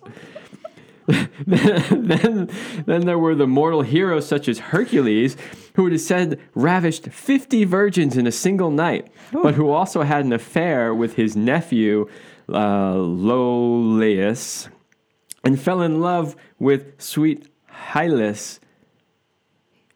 then, 1.46 2.48
then 2.86 3.06
there 3.06 3.18
were 3.18 3.34
the 3.34 3.46
mortal 3.46 3.82
heroes 3.82 4.26
such 4.26 4.48
as 4.48 4.58
Hercules, 4.58 5.36
who 5.74 5.86
it 5.86 5.92
is 5.92 6.06
said 6.06 6.40
ravished 6.54 7.08
50 7.08 7.64
virgins 7.64 8.16
in 8.16 8.26
a 8.26 8.32
single 8.32 8.70
night, 8.70 9.08
but 9.32 9.54
who 9.54 9.70
also 9.70 10.02
had 10.02 10.24
an 10.24 10.32
affair 10.32 10.94
with 10.94 11.14
his 11.16 11.36
nephew 11.36 12.08
uh, 12.48 12.94
Iolaus 12.94 14.68
and 15.44 15.60
fell 15.60 15.82
in 15.82 16.00
love 16.00 16.34
with 16.58 17.00
sweet 17.00 17.48
Hylas, 17.92 18.60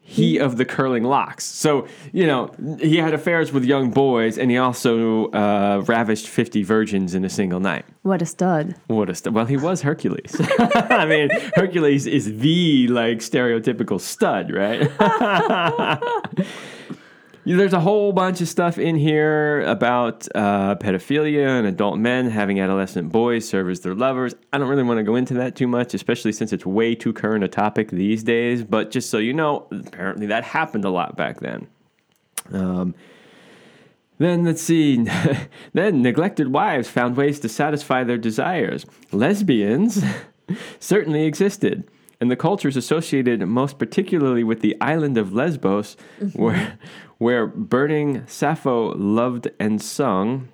he 0.09 0.39
of 0.39 0.57
the 0.57 0.65
curling 0.65 1.03
locks. 1.03 1.45
So, 1.45 1.87
you 2.11 2.25
know, 2.25 2.51
he 2.79 2.97
had 2.97 3.13
affairs 3.13 3.51
with 3.51 3.63
young 3.63 3.91
boys 3.91 4.39
and 4.39 4.49
he 4.49 4.57
also 4.57 5.29
uh, 5.31 5.83
ravished 5.85 6.27
50 6.27 6.63
virgins 6.63 7.13
in 7.13 7.23
a 7.23 7.29
single 7.29 7.59
night. 7.59 7.85
What 8.01 8.23
a 8.23 8.25
stud. 8.25 8.75
What 8.87 9.09
a 9.09 9.15
stud. 9.15 9.35
Well, 9.35 9.45
he 9.45 9.55
was 9.55 9.83
Hercules. 9.83 10.35
I 10.59 11.05
mean, 11.05 11.29
Hercules 11.53 12.07
is 12.07 12.39
the 12.39 12.87
like 12.87 13.19
stereotypical 13.19 14.01
stud, 14.01 14.51
right? 14.51 14.89
There's 17.45 17.73
a 17.73 17.79
whole 17.79 18.11
bunch 18.11 18.41
of 18.41 18.47
stuff 18.47 18.77
in 18.77 18.95
here 18.95 19.61
about 19.61 20.27
uh, 20.35 20.75
pedophilia 20.75 21.57
and 21.57 21.65
adult 21.65 21.97
men 21.97 22.29
having 22.29 22.59
adolescent 22.59 23.11
boys 23.11 23.47
serve 23.47 23.69
as 23.69 23.79
their 23.79 23.95
lovers. 23.95 24.35
I 24.51 24.57
don't 24.57 24.67
really 24.67 24.83
want 24.83 24.97
to 24.99 25.03
go 25.03 25.15
into 25.15 25.35
that 25.35 25.55
too 25.55 25.67
much, 25.67 25.93
especially 25.93 26.33
since 26.33 26.53
it's 26.53 26.65
way 26.65 26.95
too 26.95 27.13
current 27.13 27.43
a 27.43 27.47
topic 27.47 27.91
these 27.91 28.23
days. 28.23 28.63
But 28.63 28.91
just 28.91 29.09
so 29.09 29.17
you 29.17 29.33
know, 29.33 29.67
apparently 29.71 30.27
that 30.27 30.43
happened 30.43 30.85
a 30.85 30.89
lot 30.89 31.15
back 31.15 31.39
then. 31.39 31.67
Um, 32.51 32.93
then 34.17 34.43
let's 34.43 34.61
see. 34.61 35.07
then 35.73 36.01
neglected 36.01 36.51
wives 36.51 36.89
found 36.89 37.15
ways 37.15 37.39
to 37.39 37.49
satisfy 37.49 38.03
their 38.03 38.17
desires. 38.17 38.85
Lesbians 39.11 40.03
certainly 40.79 41.25
existed. 41.25 41.89
And 42.21 42.29
the 42.29 42.35
cultures 42.35 42.75
associated 42.75 43.39
most 43.47 43.79
particularly 43.79 44.43
with 44.43 44.59
the 44.59 44.75
island 44.81 45.17
of 45.17 45.31
Lesbos, 45.31 45.95
where, 46.33 46.77
where 47.19 47.45
burning 47.45 48.25
Sappho 48.25 48.95
loved 48.95 49.49
and 49.59 49.81
sung, 49.81 50.49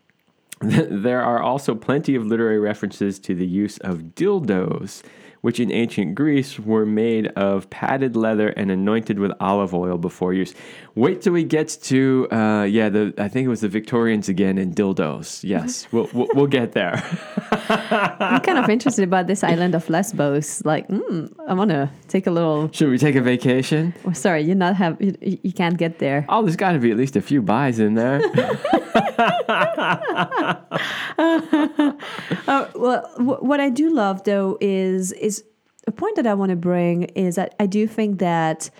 there 0.60 1.22
are 1.22 1.42
also 1.42 1.74
plenty 1.74 2.14
of 2.14 2.26
literary 2.26 2.60
references 2.60 3.18
to 3.18 3.34
the 3.34 3.46
use 3.46 3.78
of 3.78 4.14
dildos 4.14 5.02
which 5.40 5.58
in 5.58 5.72
ancient 5.72 6.14
Greece 6.14 6.58
were 6.58 6.86
made 6.86 7.28
of 7.28 7.68
padded 7.70 8.16
leather 8.16 8.48
and 8.50 8.70
anointed 8.70 9.18
with 9.18 9.32
olive 9.40 9.74
oil 9.74 9.98
before 9.98 10.32
use. 10.32 10.54
Wait 10.94 11.22
till 11.22 11.32
we 11.32 11.44
get 11.44 11.78
to 11.82 12.28
uh, 12.30 12.64
yeah, 12.64 12.88
the 12.88 13.14
I 13.18 13.28
think 13.28 13.46
it 13.46 13.48
was 13.48 13.60
the 13.60 13.68
Victorians 13.68 14.28
again 14.28 14.58
and 14.58 14.74
dildos. 14.74 15.42
Yes, 15.44 15.86
we'll, 15.92 16.08
we'll, 16.12 16.28
we'll 16.34 16.46
get 16.46 16.72
there. 16.72 17.02
I'm 17.68 18.40
kind 18.40 18.58
of 18.58 18.68
interested 18.68 19.04
about 19.04 19.26
this 19.26 19.44
island 19.44 19.74
of 19.74 19.88
Lesbos. 19.88 20.64
Like, 20.64 20.88
mm, 20.88 21.32
I 21.48 21.54
want 21.54 21.70
to 21.70 21.90
take 22.08 22.26
a 22.26 22.30
little. 22.30 22.70
Should 22.72 22.90
we 22.90 22.98
take 22.98 23.14
a 23.14 23.20
vacation? 23.20 23.94
Oh, 24.04 24.12
sorry, 24.12 24.42
you 24.42 24.54
not 24.54 24.76
have 24.76 25.00
you, 25.00 25.16
you 25.20 25.52
can't 25.52 25.78
get 25.78 25.98
there. 25.98 26.26
Oh, 26.28 26.42
there's 26.42 26.56
got 26.56 26.72
to 26.72 26.78
be 26.78 26.90
at 26.90 26.96
least 26.96 27.16
a 27.16 27.22
few 27.22 27.42
buys 27.42 27.78
in 27.78 27.94
there. 27.94 28.20
uh, 32.48 32.66
well, 32.74 33.10
w- 33.16 33.38
what 33.40 33.60
I 33.60 33.70
do 33.70 33.92
love 33.94 34.24
though 34.24 34.58
is 34.60 35.12
is 35.12 35.29
a 35.90 35.92
point 35.92 36.14
that 36.16 36.26
I 36.26 36.34
want 36.34 36.50
to 36.50 36.56
bring 36.56 37.02
is 37.26 37.34
that 37.34 37.54
I 37.58 37.66
do 37.66 37.86
think 37.88 38.20
that 38.20 38.70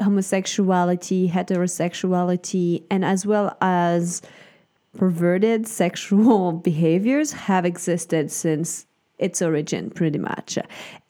homosexuality, 0.00 1.30
heterosexuality, 1.30 2.84
and 2.90 3.04
as 3.04 3.24
well 3.24 3.56
as 3.60 4.20
perverted 4.96 5.66
sexual 5.82 6.52
behaviors 6.52 7.32
have 7.32 7.64
existed 7.64 8.30
since 8.30 8.86
its 9.22 9.40
origin, 9.40 9.90
pretty 9.90 10.18
much. 10.18 10.58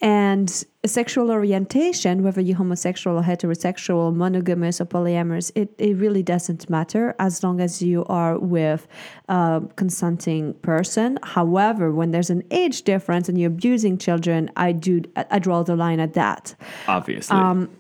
And 0.01 0.65
sexual 0.85 1.31
orientation, 1.31 2.23
whether 2.23 2.41
you're 2.41 2.57
homosexual 2.57 3.19
or 3.19 3.23
heterosexual, 3.23 4.15
monogamous 4.15 4.81
or 4.81 4.85
polyamorous, 4.85 5.51
it, 5.55 5.75
it 5.79 5.97
really 5.97 6.23
doesn't 6.23 6.69
matter 6.69 7.15
as 7.19 7.43
long 7.43 7.61
as 7.61 7.83
you 7.83 8.05
are 8.07 8.39
with 8.39 8.87
a 9.29 9.63
consenting 9.77 10.55
person. 10.55 11.19
However, 11.23 11.93
when 11.93 12.11
there's 12.11 12.31
an 12.31 12.43
age 12.51 12.83
difference 12.83 13.29
and 13.29 13.39
you're 13.39 13.51
abusing 13.51 13.99
children, 13.99 14.51
I 14.57 14.73
do 14.73 15.03
I 15.31 15.39
draw 15.39 15.63
the 15.63 15.77
line 15.77 16.01
at 16.01 16.15
that. 16.15 16.55
Obviously. 16.89 17.37
Um, 17.37 17.71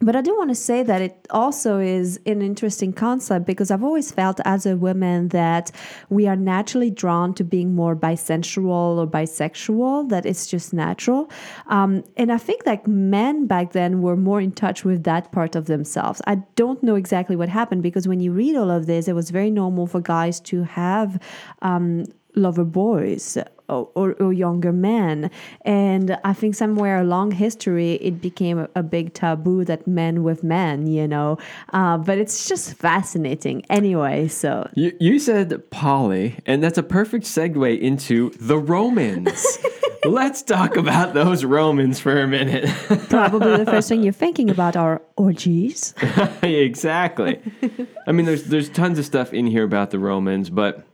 but 0.00 0.16
I 0.16 0.22
do 0.22 0.36
want 0.36 0.50
to 0.50 0.56
say 0.56 0.82
that 0.82 1.00
it 1.00 1.26
also 1.30 1.78
is 1.78 2.18
an 2.26 2.42
interesting 2.42 2.92
concept 2.92 3.46
because 3.46 3.70
I've 3.70 3.84
always 3.84 4.10
felt 4.10 4.40
as 4.44 4.66
a 4.66 4.76
woman 4.76 5.28
that 5.28 5.70
we 6.10 6.26
are 6.26 6.34
naturally 6.36 6.90
drawn 6.90 7.32
to 7.34 7.44
being 7.44 7.74
more 7.74 7.94
bisensual 7.94 8.98
or 8.98 9.06
bisexual, 9.06 10.08
that 10.08 10.26
it's 10.26 10.48
just 10.48 10.72
natural. 10.72 11.30
Um, 11.68 12.02
and 12.16 12.32
I 12.32 12.38
think 12.38 12.66
like 12.66 12.88
men 12.88 13.46
back 13.46 13.72
then 13.72 14.02
were 14.02 14.16
more 14.16 14.40
in 14.40 14.50
touch 14.50 14.84
with 14.84 15.04
that 15.04 15.30
part 15.30 15.54
of 15.54 15.66
themselves. 15.66 16.20
I 16.26 16.36
don't 16.56 16.82
know 16.82 16.96
exactly 16.96 17.36
what 17.36 17.48
happened 17.48 17.82
because 17.82 18.08
when 18.08 18.18
you 18.18 18.32
read 18.32 18.56
all 18.56 18.70
of 18.70 18.86
this, 18.86 19.06
it 19.06 19.14
was 19.14 19.30
very 19.30 19.50
normal 19.50 19.86
for 19.86 20.00
guys 20.00 20.40
to 20.40 20.64
have. 20.64 21.22
Um, 21.62 22.06
lover 22.36 22.64
boys 22.64 23.38
or, 23.68 23.88
or, 23.94 24.32
younger 24.32 24.72
men. 24.72 25.30
And 25.62 26.18
I 26.24 26.32
think 26.32 26.54
somewhere 26.54 27.00
along 27.00 27.32
history, 27.32 27.94
it 27.94 28.20
became 28.20 28.58
a, 28.58 28.68
a 28.74 28.82
big 28.82 29.14
taboo 29.14 29.64
that 29.64 29.86
men 29.86 30.22
with 30.22 30.42
men, 30.42 30.86
you 30.86 31.08
know. 31.08 31.38
Uh, 31.72 31.96
but 31.98 32.18
it's 32.18 32.48
just 32.48 32.74
fascinating 32.74 33.64
anyway. 33.70 34.28
So 34.28 34.68
you, 34.74 34.92
you 35.00 35.18
said 35.18 35.70
poly, 35.70 36.36
and 36.46 36.62
that's 36.62 36.78
a 36.78 36.82
perfect 36.82 37.24
segue 37.24 37.80
into 37.80 38.30
the 38.40 38.58
Romans. 38.58 39.58
Let's 40.04 40.42
talk 40.42 40.76
about 40.76 41.14
those 41.14 41.44
Romans 41.44 41.98
for 41.98 42.20
a 42.20 42.26
minute. 42.26 42.68
Probably 43.08 43.56
the 43.56 43.64
first 43.64 43.88
thing 43.88 44.02
you're 44.02 44.12
thinking 44.12 44.50
about 44.50 44.76
are 44.76 45.00
orgies. 45.16 45.94
exactly. 46.42 47.40
I 48.06 48.12
mean, 48.12 48.26
there's 48.26 48.44
there's 48.44 48.68
tons 48.68 48.98
of 48.98 49.06
stuff 49.06 49.32
in 49.32 49.46
here 49.46 49.64
about 49.64 49.90
the 49.90 49.98
Romans, 49.98 50.50
but 50.50 50.86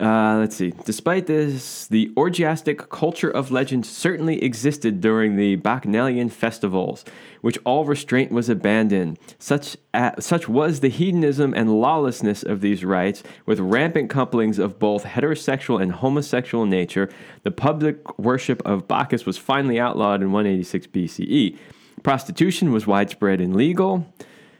uh, 0.00 0.38
let's 0.38 0.56
see. 0.56 0.72
Despite 0.86 1.26
this, 1.26 1.86
the 1.86 2.10
orgiastic 2.16 2.88
culture 2.88 3.30
of 3.30 3.50
legend 3.50 3.84
certainly 3.84 4.42
existed 4.42 5.02
during 5.02 5.36
the 5.36 5.56
Bacchanalian 5.56 6.30
festivals, 6.30 7.04
which 7.42 7.58
all 7.64 7.84
restraint 7.84 8.32
was 8.32 8.48
abandoned. 8.48 9.18
Such, 9.38 9.76
uh, 9.92 10.12
such 10.18 10.48
was 10.48 10.80
the 10.80 10.88
hedonism 10.88 11.52
and 11.54 11.80
lawlessness 11.80 12.42
of 12.42 12.62
these 12.62 12.86
rites, 12.86 13.22
with 13.44 13.60
rampant 13.60 14.08
couplings 14.08 14.58
of 14.58 14.78
both 14.78 15.04
heterosexual 15.04 15.80
and 15.80 15.92
homosexual 15.92 16.64
nature. 16.64 17.10
The 17.42 17.50
public 17.50 18.18
worship 18.18 18.62
of 18.64 18.88
Bacchus 18.88 19.26
was 19.26 19.36
finally 19.36 19.78
outlawed 19.78 20.22
in 20.22 20.32
186 20.32 20.86
BCE. 20.86 21.58
Prostitution 22.02 22.72
was 22.72 22.86
widespread 22.86 23.42
and 23.42 23.54
legal 23.54 24.06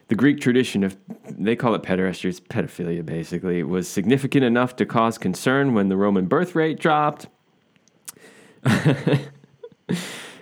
the 0.09 0.15
Greek 0.15 0.41
tradition 0.41 0.85
of, 0.85 0.97
they 1.29 1.57
call 1.57 1.75
it 1.75 1.83
pederasty, 1.83 2.27
it's 2.27 2.41
pedophilia 2.41 3.05
basically, 3.05 3.63
was 3.63 3.89
significant 3.89 4.45
enough 4.45 4.77
to 4.77 4.87
cause 4.87 5.19
concern 5.19 5.75
when 5.75 5.89
the 5.89 5.97
Roman 5.97 6.27
birth 6.27 6.55
rate 6.55 6.79
dropped. 6.79 7.29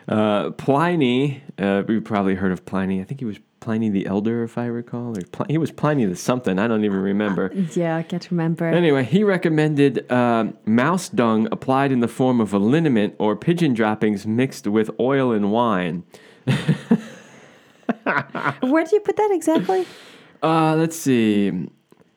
uh, 0.09 0.51
Pliny, 0.51 1.43
uh, 1.59 1.83
we 1.87 2.01
probably 2.01 2.35
heard 2.35 2.53
of 2.53 2.65
Pliny. 2.65 3.01
I 3.01 3.05
think 3.05 3.21
he 3.21 3.27
was 3.27 3.39
Pliny 3.61 3.91
the 3.91 4.07
Elder, 4.07 4.43
if 4.43 4.57
I 4.57 4.65
recall, 4.67 5.17
or 5.17 5.23
Pl- 5.33 5.47
he 5.49 5.59
was 5.59 5.71
Pliny 5.71 6.07
the 6.07 6.17
something. 6.17 6.59
I 6.59 6.67
don't 6.67 6.85
even 6.85 6.99
remember. 6.99 7.53
Yeah, 7.75 7.97
I 7.97 8.03
can't 8.03 8.31
remember. 8.31 8.67
Anyway, 8.67 9.05
he 9.05 9.23
recommended 9.23 10.11
uh, 10.11 10.47
mouse 10.65 11.11
dung 11.11 11.47
applied 11.53 11.93
in 11.93 12.01
the 12.01 12.09
form 12.09 12.41
of 12.41 12.55
a 12.55 12.59
liniment 12.59 13.15
or 13.19 13.37
pigeon 13.37 13.75
droppings 13.75 14.27
mixed 14.27 14.67
with 14.67 14.91
oil 14.99 15.31
and 15.31 15.53
wine. 15.53 16.05
Where 18.61 18.85
do 18.85 18.97
you 18.97 19.01
put 19.01 19.17
that 19.17 19.31
exactly? 19.33 19.87
Uh, 20.43 20.77
let's 20.77 20.97
see. 20.97 21.69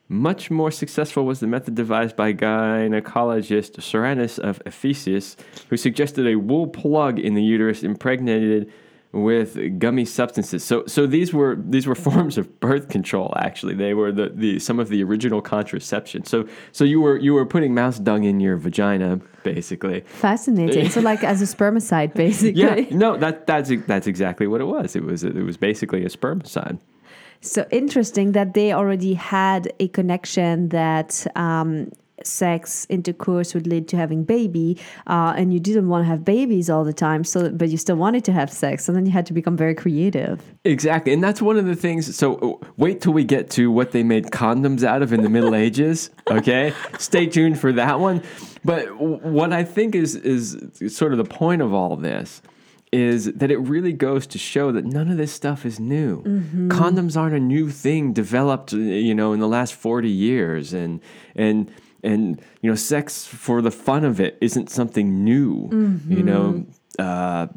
Much 0.10 0.52
more 0.52 0.70
successful 0.70 1.26
was 1.26 1.40
the 1.40 1.48
method 1.48 1.76
devised 1.76 2.16
by 2.16 2.34
gynecologist 2.34 3.78
Soranus 3.78 4.38
of 4.38 4.62
Ephesus, 4.66 5.36
who 5.70 5.78
suggested 5.78 6.28
a 6.28 6.36
wool 6.36 6.68
plug 6.68 7.20
in 7.20 7.34
the 7.34 7.42
uterus 7.42 7.84
impregnated 7.84 8.72
with 9.14 9.80
gummy 9.80 10.06
substances. 10.06 10.64
So, 10.64 10.86
so 10.88 11.08
these 11.08 11.34
were 11.34 11.56
these 11.58 11.88
were 11.88 11.96
forms 12.10 12.38
of 12.38 12.60
birth 12.60 12.90
control. 12.90 13.34
Actually, 13.38 13.76
they 13.76 13.94
were 13.94 14.12
the, 14.12 14.30
the 14.30 14.60
some 14.60 14.80
of 14.80 14.90
the 14.90 15.04
original 15.04 15.42
contraception. 15.42 16.26
So, 16.26 16.48
so 16.72 16.84
you 16.84 17.00
were 17.00 17.18
you 17.18 17.34
were 17.34 17.46
putting 17.46 17.74
mouse 17.74 18.00
dung 18.00 18.24
in 18.24 18.40
your 18.40 18.58
vagina, 18.58 19.22
basically. 19.44 20.02
Fascinating. 20.02 20.90
so, 20.90 21.02
like 21.02 21.24
as 21.24 21.42
a 21.42 21.46
spermicide, 21.46 22.14
basically. 22.26 22.62
Yeah. 22.62 22.86
No, 22.92 23.18
that 23.18 23.48
that's 23.48 23.72
that's 23.88 24.08
exactly 24.08 24.48
what 24.48 24.62
it 24.62 24.66
was. 24.66 24.96
It 24.96 25.04
was 25.04 25.24
it 25.24 25.36
was 25.36 25.58
basically 25.58 26.04
a 26.06 26.10
spermicide. 26.10 26.80
So 27.42 27.66
interesting 27.72 28.32
that 28.32 28.54
they 28.54 28.72
already 28.72 29.16
had 29.16 29.74
a 29.80 29.90
connection 29.90 30.70
that 30.70 31.28
um, 31.36 31.92
sex 32.26 32.86
intercourse 32.90 33.54
would 33.54 33.68
lead 33.68 33.88
to 33.88 33.98
having 33.98 34.24
baby 34.24 34.78
uh, 35.08 35.34
and 35.36 35.54
you 35.54 35.60
didn't 35.60 35.90
want 35.90 36.04
to 36.04 36.08
have 36.08 36.24
babies 36.24 36.70
all 36.70 36.84
the 36.84 36.94
time 36.94 37.24
so 37.24 37.50
but 37.50 37.70
you 37.70 37.78
still 37.78 37.96
wanted 37.96 38.24
to 38.24 38.32
have 38.32 38.52
sex 38.52 38.88
and 38.88 38.98
then 38.98 39.06
you 39.06 39.12
had 39.12 39.26
to 39.26 39.34
become 39.34 39.56
very 39.58 39.76
creative 39.76 40.42
exactly 40.64 41.14
and 41.14 41.24
that's 41.24 41.42
one 41.42 41.58
of 41.58 41.66
the 41.66 41.76
things 41.76 42.16
so 42.16 42.36
uh, 42.36 42.68
wait 42.78 43.02
till 43.02 43.14
we 43.14 43.24
get 43.24 43.50
to 43.50 43.72
what 43.72 43.92
they 43.92 44.04
made 44.04 44.26
condoms 44.26 44.84
out 44.84 45.02
of 45.02 45.14
in 45.14 45.22
the 45.22 45.30
middle 45.30 45.56
ages 45.66 46.10
okay 46.30 46.74
stay 46.98 47.26
tuned 47.26 47.60
for 47.60 47.72
that 47.72 48.00
one 48.00 48.22
but 48.64 48.86
what 49.00 49.54
i 49.54 49.64
think 49.64 49.96
is 49.96 50.16
is 50.16 50.58
sort 50.88 51.12
of 51.12 51.18
the 51.18 51.26
point 51.26 51.62
of 51.62 51.74
all 51.74 51.96
this 51.96 52.42
is 52.94 53.34
that 53.34 53.50
it 53.50 53.58
really 53.58 53.92
goes 53.92 54.28
to 54.28 54.38
show 54.38 54.72
that 54.72 54.86
none 54.86 55.10
of 55.10 55.18
this 55.18 55.32
stuff 55.34 55.66
is 55.66 55.80
new. 55.80 56.22
Mm-hmm. 56.22 56.70
Condoms 56.70 57.20
aren't 57.20 57.36
a 57.36 57.40
new 57.40 57.72
thing 57.72 58.14
developed, 58.14 58.72
you 58.72 59.16
know, 59.16 59.34
in 59.34 59.40
the 59.40 59.48
last 59.48 59.74
40 59.74 60.08
years 60.08 60.74
and 60.74 61.02
and 61.36 61.72
and 62.04 62.42
you 62.62 62.70
know 62.70 62.76
sex 62.76 63.26
for 63.26 63.62
the 63.62 63.72
fun 63.72 64.04
of 64.04 64.20
it 64.20 64.38
isn't 64.42 64.70
something 64.70 65.24
new 65.24 65.68
mm-hmm. 65.70 66.12
you 66.12 66.24
know? 66.24 66.66
Uh, 67.00 67.48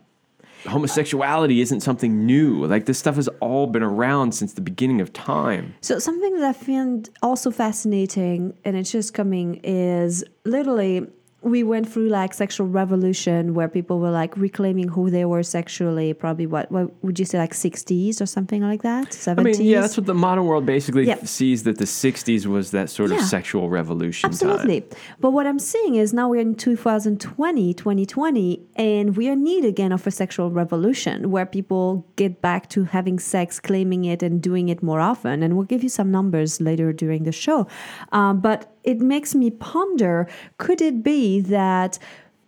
homosexuality 0.67 1.61
isn't 1.61 1.81
something 1.81 2.26
new. 2.26 2.65
Like 2.67 2.87
this 2.87 2.99
stuff 2.99 3.17
has 3.17 3.29
all 3.41 3.67
been 3.67 3.83
around 3.83 4.33
since 4.33 4.55
the 4.55 4.61
beginning 4.61 5.00
of 5.00 5.12
time. 5.12 5.75
So 5.81 5.99
something 5.99 6.38
that 6.41 6.45
i 6.45 6.53
find 6.53 7.09
also 7.23 7.50
fascinating 7.50 8.57
and 8.65 8.76
it's 8.76 8.91
just 8.91 9.15
coming 9.15 9.61
is 9.62 10.25
literally 10.45 11.07
we 11.47 11.62
went 11.62 11.88
through 11.88 12.09
like 12.09 12.35
sexual 12.35 12.67
revolution 12.67 13.55
where 13.55 13.69
people 13.69 14.00
were 14.00 14.11
like 14.11 14.37
reclaiming 14.37 14.88
who 14.88 15.11
they 15.11 15.25
were 15.25 15.43
sexually. 15.43 16.12
Probably 16.12 16.47
what 16.47 16.71
what 16.73 16.87
would 17.05 17.19
you 17.21 17.25
say 17.25 17.38
like 17.38 17.55
sixties 17.55 18.21
or 18.21 18.26
something 18.26 18.62
like 18.71 18.83
that? 18.83 19.07
I 19.07 19.11
Seventies. 19.11 19.59
mean, 19.61 19.69
yeah, 19.69 19.81
that's 19.83 19.97
what 19.97 20.07
the 20.07 20.15
modern 20.15 20.45
world 20.47 20.67
basically 20.67 21.07
Yeah. 21.07 21.23
sees 21.25 21.62
that 21.62 21.79
the 21.79 21.85
60s 21.87 22.47
was 22.47 22.71
that 22.73 22.91
sort 22.91 23.11
of 23.12 23.21
sexual 23.21 23.69
revolution 23.71 24.31
time. 24.31 24.50
Absolutely. 24.50 24.85
But 25.21 25.31
what 25.31 25.47
I'm 25.47 25.59
seeing 25.61 25.95
is 25.95 26.12
now 26.12 26.29
we're 26.31 26.41
in 26.41 26.55
2020, 26.57 27.75
2020, 27.75 28.61
and 28.76 29.17
we 29.17 29.29
are 29.29 29.33
in 29.33 29.45
need 29.45 29.65
again 29.65 29.93
of 29.93 30.07
a 30.07 30.11
sexual 30.11 30.50
revolution 30.50 31.31
where 31.31 31.47
people 31.47 32.07
get 32.17 32.43
back 32.43 32.69
to 32.71 32.85
having 32.85 33.19
sex, 33.19 33.61
claiming 33.61 34.05
it, 34.05 34.23
and 34.23 34.43
doing 34.43 34.69
it 34.69 34.83
more 34.83 35.00
often. 35.00 35.43
And 35.43 35.55
we'll 35.57 35.67
give 35.67 35.83
you 35.83 35.88
some 35.88 36.11
numbers 36.11 36.61
later 36.61 36.93
during 36.93 37.23
the 37.25 37.33
show. 37.33 37.67
Um, 38.12 38.41
but 38.41 38.73
it 38.85 39.00
makes 39.00 39.35
me 39.35 39.50
ponder 39.50 40.29
could 40.59 40.81
it 40.81 41.03
be 41.03 41.36
that 41.40 41.99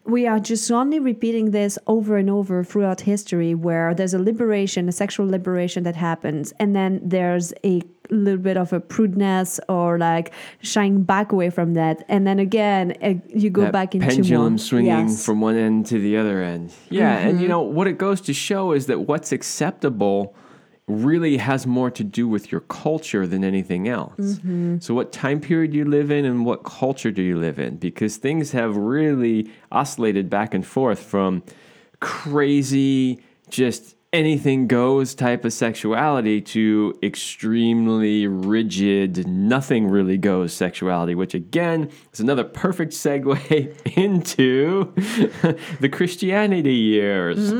we 0.04 0.26
are 0.26 0.40
just 0.40 0.70
only 0.70 0.98
repeating 0.98 1.50
this 1.50 1.78
over 1.86 2.16
and 2.16 2.30
over 2.30 2.64
throughout 2.64 3.02
history 3.02 3.54
where 3.54 3.94
there's 3.94 4.14
a 4.14 4.18
liberation, 4.18 4.88
a 4.88 4.92
sexual 4.92 5.26
liberation 5.26 5.82
that 5.84 5.96
happens, 5.96 6.52
and 6.58 6.74
then 6.74 6.98
there's 7.04 7.52
a 7.62 7.82
little 8.10 8.40
bit 8.40 8.56
of 8.56 8.72
a 8.72 8.80
prudeness 8.80 9.60
or 9.68 9.98
like 9.98 10.32
shying 10.62 11.02
back 11.02 11.30
away 11.30 11.50
from 11.50 11.74
that. 11.74 12.04
And 12.08 12.26
then 12.26 12.38
again, 12.38 12.96
uh, 13.02 13.14
you 13.28 13.50
go 13.50 13.62
that 13.64 13.72
back 13.72 13.94
into 13.94 14.06
pendulum 14.06 14.56
swinging 14.56 14.86
Yes. 14.86 15.10
Mm-hmm. 15.10 15.20
from 15.24 15.40
one 15.42 15.56
end 15.56 15.84
to 15.86 15.98
the 16.00 16.16
other 16.16 16.42
end. 16.42 16.72
Yeah, 16.88 17.18
and 17.18 17.38
you 17.38 17.48
know 17.48 17.60
what 17.60 17.86
it 17.86 17.98
goes 17.98 18.22
to 18.22 18.32
show 18.32 18.72
is 18.72 18.86
that 18.86 19.00
what's 19.00 19.30
acceptable 19.30 20.34
really 20.88 21.36
has 21.36 21.66
more 21.66 21.90
to 21.90 22.02
do 22.02 22.26
with 22.26 22.50
your 22.50 22.62
culture 22.62 23.26
than 23.26 23.44
anything 23.44 23.88
else. 23.88 24.18
Mm-hmm. 24.18 24.78
So 24.80 24.94
what 24.94 25.12
time 25.12 25.40
period 25.40 25.72
do 25.72 25.78
you 25.78 25.84
live 25.84 26.10
in 26.10 26.24
and 26.24 26.44
what 26.44 26.64
culture 26.64 27.10
do 27.10 27.22
you 27.22 27.38
live 27.38 27.58
in 27.58 27.76
because 27.76 28.16
things 28.16 28.52
have 28.52 28.76
really 28.76 29.50
oscillated 29.70 30.30
back 30.30 30.54
and 30.54 30.66
forth 30.66 31.00
from 31.00 31.42
crazy 32.00 33.20
just 33.50 33.96
anything 34.12 34.66
goes 34.66 35.14
type 35.14 35.44
of 35.44 35.52
sexuality 35.52 36.40
to 36.40 36.98
extremely 37.02 38.26
rigid, 38.26 39.26
nothing 39.26 39.86
really 39.86 40.16
goes 40.16 40.52
sexuality, 40.52 41.14
which 41.14 41.34
again 41.34 41.90
is 42.12 42.20
another 42.20 42.44
perfect 42.44 42.92
segue 42.92 43.96
into 43.96 44.92
the 45.80 45.88
Christianity 45.88 46.74
years. 46.74 47.52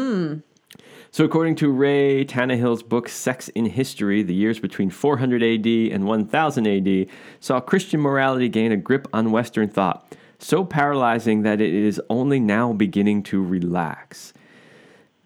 So, 1.10 1.24
according 1.24 1.56
to 1.56 1.72
Reay 1.72 2.26
Tannahill's 2.26 2.82
book 2.82 3.08
Sex 3.08 3.48
in 3.48 3.64
History, 3.64 4.22
the 4.22 4.34
years 4.34 4.60
between 4.60 4.90
400 4.90 5.42
AD 5.42 5.66
and 5.66 6.04
1000 6.04 6.66
AD 6.66 7.06
saw 7.40 7.60
Christian 7.60 8.00
morality 8.00 8.48
gain 8.48 8.72
a 8.72 8.76
grip 8.76 9.08
on 9.12 9.30
Western 9.30 9.68
thought, 9.68 10.14
so 10.38 10.64
paralyzing 10.64 11.42
that 11.42 11.60
it 11.62 11.72
is 11.72 12.00
only 12.10 12.38
now 12.38 12.74
beginning 12.74 13.22
to 13.24 13.42
relax. 13.42 14.34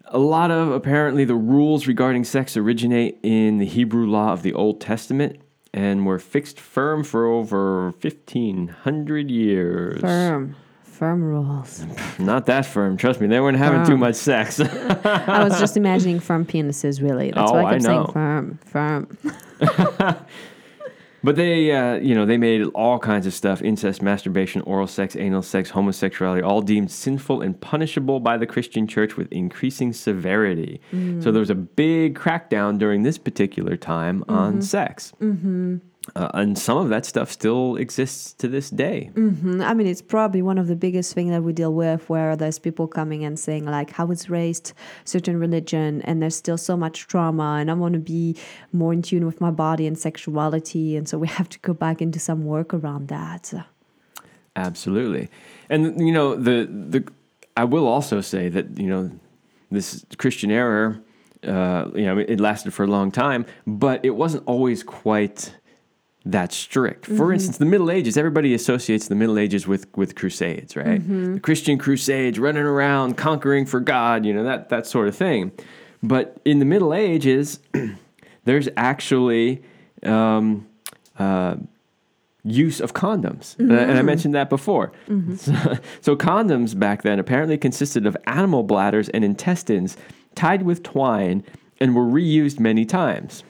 A 0.05 0.19
lot 0.19 0.51
of 0.51 0.71
apparently 0.71 1.25
the 1.25 1.35
rules 1.35 1.85
regarding 1.85 2.23
sex 2.23 2.55
originate 2.55 3.19
in 3.21 3.57
the 3.57 3.65
Hebrew 3.65 4.07
law 4.07 4.31
of 4.31 4.41
the 4.41 4.53
Old 4.53 4.79
Testament 4.79 5.41
and 5.73 6.05
were 6.05 6.19
fixed 6.19 6.59
firm 6.59 7.03
for 7.03 7.25
over 7.25 7.91
1500 7.91 9.31
years. 9.31 9.99
Firm. 9.99 10.55
Firm 11.03 11.21
rules. 11.21 11.85
Not 12.17 12.45
that 12.45 12.65
firm, 12.65 12.95
trust 12.95 13.19
me, 13.19 13.27
they 13.27 13.41
weren't 13.41 13.57
having 13.57 13.85
too 13.85 13.97
much 13.97 14.15
sex. 14.15 14.57
I 15.03 15.43
was 15.43 15.59
just 15.59 15.75
imagining 15.75 16.21
firm 16.21 16.45
penises, 16.45 17.01
really. 17.01 17.31
That's 17.31 17.51
Oh, 17.51 17.55
why 17.55 17.63
I 17.63 17.67
I 17.67 17.71
kept 17.73 17.83
saying 17.83 17.99
know. 18.03 18.07
firm, 18.07 18.59
firm. 18.63 19.17
But 21.21 21.35
they, 21.35 21.71
uh, 21.73 21.95
you 21.95 22.15
know, 22.15 22.25
they 22.25 22.37
made 22.37 22.63
all 22.73 22.99
kinds 22.99 23.27
of 23.27 23.33
stuff 23.33 23.61
incest, 23.61 24.01
masturbation, 24.01 24.61
oral 24.61 24.87
sex, 24.87 25.17
anal 25.17 25.41
sex, 25.41 25.69
homosexuality, 25.69 26.41
all 26.41 26.61
deemed 26.61 26.89
sinful 26.89 27.41
and 27.41 27.59
punishable 27.59 28.21
by 28.21 28.37
the 28.37 28.45
Christian 28.45 28.87
church 28.87 29.17
with 29.17 29.29
increasing 29.29 29.91
severity. 29.91 30.79
So 31.19 31.31
there 31.33 31.41
was 31.41 31.49
a 31.49 31.55
big 31.55 32.17
crackdown 32.17 32.77
during 32.77 33.03
this 33.03 33.17
particular 33.17 33.75
time 33.75 34.23
on 34.29 34.61
sex. 34.61 35.11
Mm-hmm. 35.21 35.77
Uh, 36.15 36.29
and 36.33 36.57
some 36.57 36.77
of 36.77 36.89
that 36.89 37.05
stuff 37.05 37.31
still 37.31 37.77
exists 37.77 38.33
to 38.33 38.49
this 38.49 38.69
day. 38.69 39.09
Mhm. 39.13 39.63
I 39.63 39.73
mean, 39.73 39.87
it's 39.87 40.01
probably 40.01 40.41
one 40.41 40.57
of 40.57 40.67
the 40.67 40.75
biggest 40.75 41.13
things 41.13 41.29
that 41.31 41.43
we 41.43 41.53
deal 41.53 41.73
with 41.73 42.09
where 42.09 42.35
there's 42.35 42.59
people 42.59 42.87
coming 42.87 43.23
and 43.23 43.39
saying, 43.39 43.65
like, 43.65 43.91
how 43.91 44.05
was 44.05 44.29
raised 44.29 44.73
certain 45.05 45.39
religion, 45.39 46.01
and 46.03 46.21
there's 46.21 46.35
still 46.35 46.57
so 46.57 46.75
much 46.75 47.07
trauma, 47.07 47.57
and 47.59 47.71
I 47.71 47.73
want 47.73 47.93
to 47.93 47.99
be 47.99 48.35
more 48.73 48.91
in 48.91 49.01
tune 49.01 49.25
with 49.25 49.39
my 49.39 49.49
body 49.51 49.87
and 49.87 49.97
sexuality. 49.97 50.97
And 50.97 51.07
so 51.07 51.17
we 51.17 51.27
have 51.27 51.47
to 51.49 51.59
go 51.59 51.73
back 51.73 52.01
into 52.01 52.19
some 52.19 52.43
work 52.43 52.73
around 52.73 53.07
that. 53.07 53.53
Absolutely, 54.55 55.29
and 55.69 56.05
you 56.05 56.11
know 56.11 56.35
the 56.35 56.67
the 56.69 57.03
I 57.55 57.63
will 57.63 57.87
also 57.87 58.21
say 58.21 58.49
that 58.49 58.77
you 58.77 58.87
know 58.87 59.09
this 59.71 60.05
Christian 60.17 60.51
era, 60.51 60.99
uh, 61.43 61.85
you 61.95 62.05
know, 62.05 62.17
it 62.19 62.39
lasted 62.39 62.73
for 62.73 62.83
a 62.83 62.87
long 62.87 63.11
time, 63.11 63.45
but 63.65 64.03
it 64.03 64.11
wasn't 64.11 64.43
always 64.45 64.83
quite 64.83 65.55
that 66.25 66.53
strict. 66.53 67.05
For 67.05 67.33
instance, 67.33 67.57
the 67.57 67.65
Middle 67.65 67.91
Ages, 67.91 68.17
everybody 68.17 68.53
associates 68.53 69.07
the 69.07 69.15
Middle 69.15 69.37
Ages 69.37 69.67
with 69.67 69.87
with 69.95 70.15
crusades, 70.15 70.75
right? 70.75 71.01
The 71.33 71.39
Christian 71.39 71.77
crusades, 71.77 72.39
running 72.39 72.63
around 72.63 73.17
conquering 73.17 73.65
for 73.65 73.79
God, 73.79 74.25
you 74.25 74.33
know 74.33 74.43
that 74.43 74.69
that 74.69 74.87
sort 74.87 75.07
of 75.07 75.15
thing. 75.15 75.51
But 76.01 76.37
in 76.45 76.59
the 76.59 76.65
Middle 76.65 76.93
Ages, 76.93 77.59
there's 78.45 78.69
actually 78.77 79.63
um, 80.03 80.67
uh, 81.17 81.55
use 82.43 82.81
of 82.81 82.93
condoms. 82.93 83.59
Uh, 83.59 83.73
and 83.73 83.97
I 83.97 84.01
mentioned 84.01 84.35
that 84.35 84.49
before. 84.49 84.91
So, 85.37 85.53
so 86.01 86.15
condoms 86.15 86.77
back 86.77 87.03
then 87.03 87.19
apparently 87.19 87.57
consisted 87.57 88.05
of 88.05 88.17
animal 88.27 88.63
bladders 88.63 89.09
and 89.09 89.23
intestines 89.23 89.97
tied 90.35 90.63
with 90.63 90.83
twine 90.83 91.43
and 91.79 91.95
were 91.95 92.05
reused 92.05 92.59
many 92.59 92.85
times. 92.85 93.43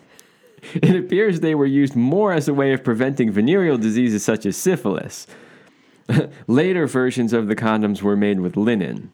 It 0.75 0.95
appears 0.95 1.39
they 1.39 1.55
were 1.55 1.65
used 1.65 1.95
more 1.95 2.31
as 2.31 2.47
a 2.47 2.53
way 2.53 2.73
of 2.73 2.83
preventing 2.83 3.31
venereal 3.31 3.77
diseases 3.77 4.23
such 4.23 4.45
as 4.45 4.57
syphilis. 4.57 5.27
Later 6.47 6.87
versions 6.87 7.33
of 7.33 7.47
the 7.47 7.55
condoms 7.55 8.01
were 8.01 8.15
made 8.15 8.39
with 8.39 8.57
linen. 8.57 9.11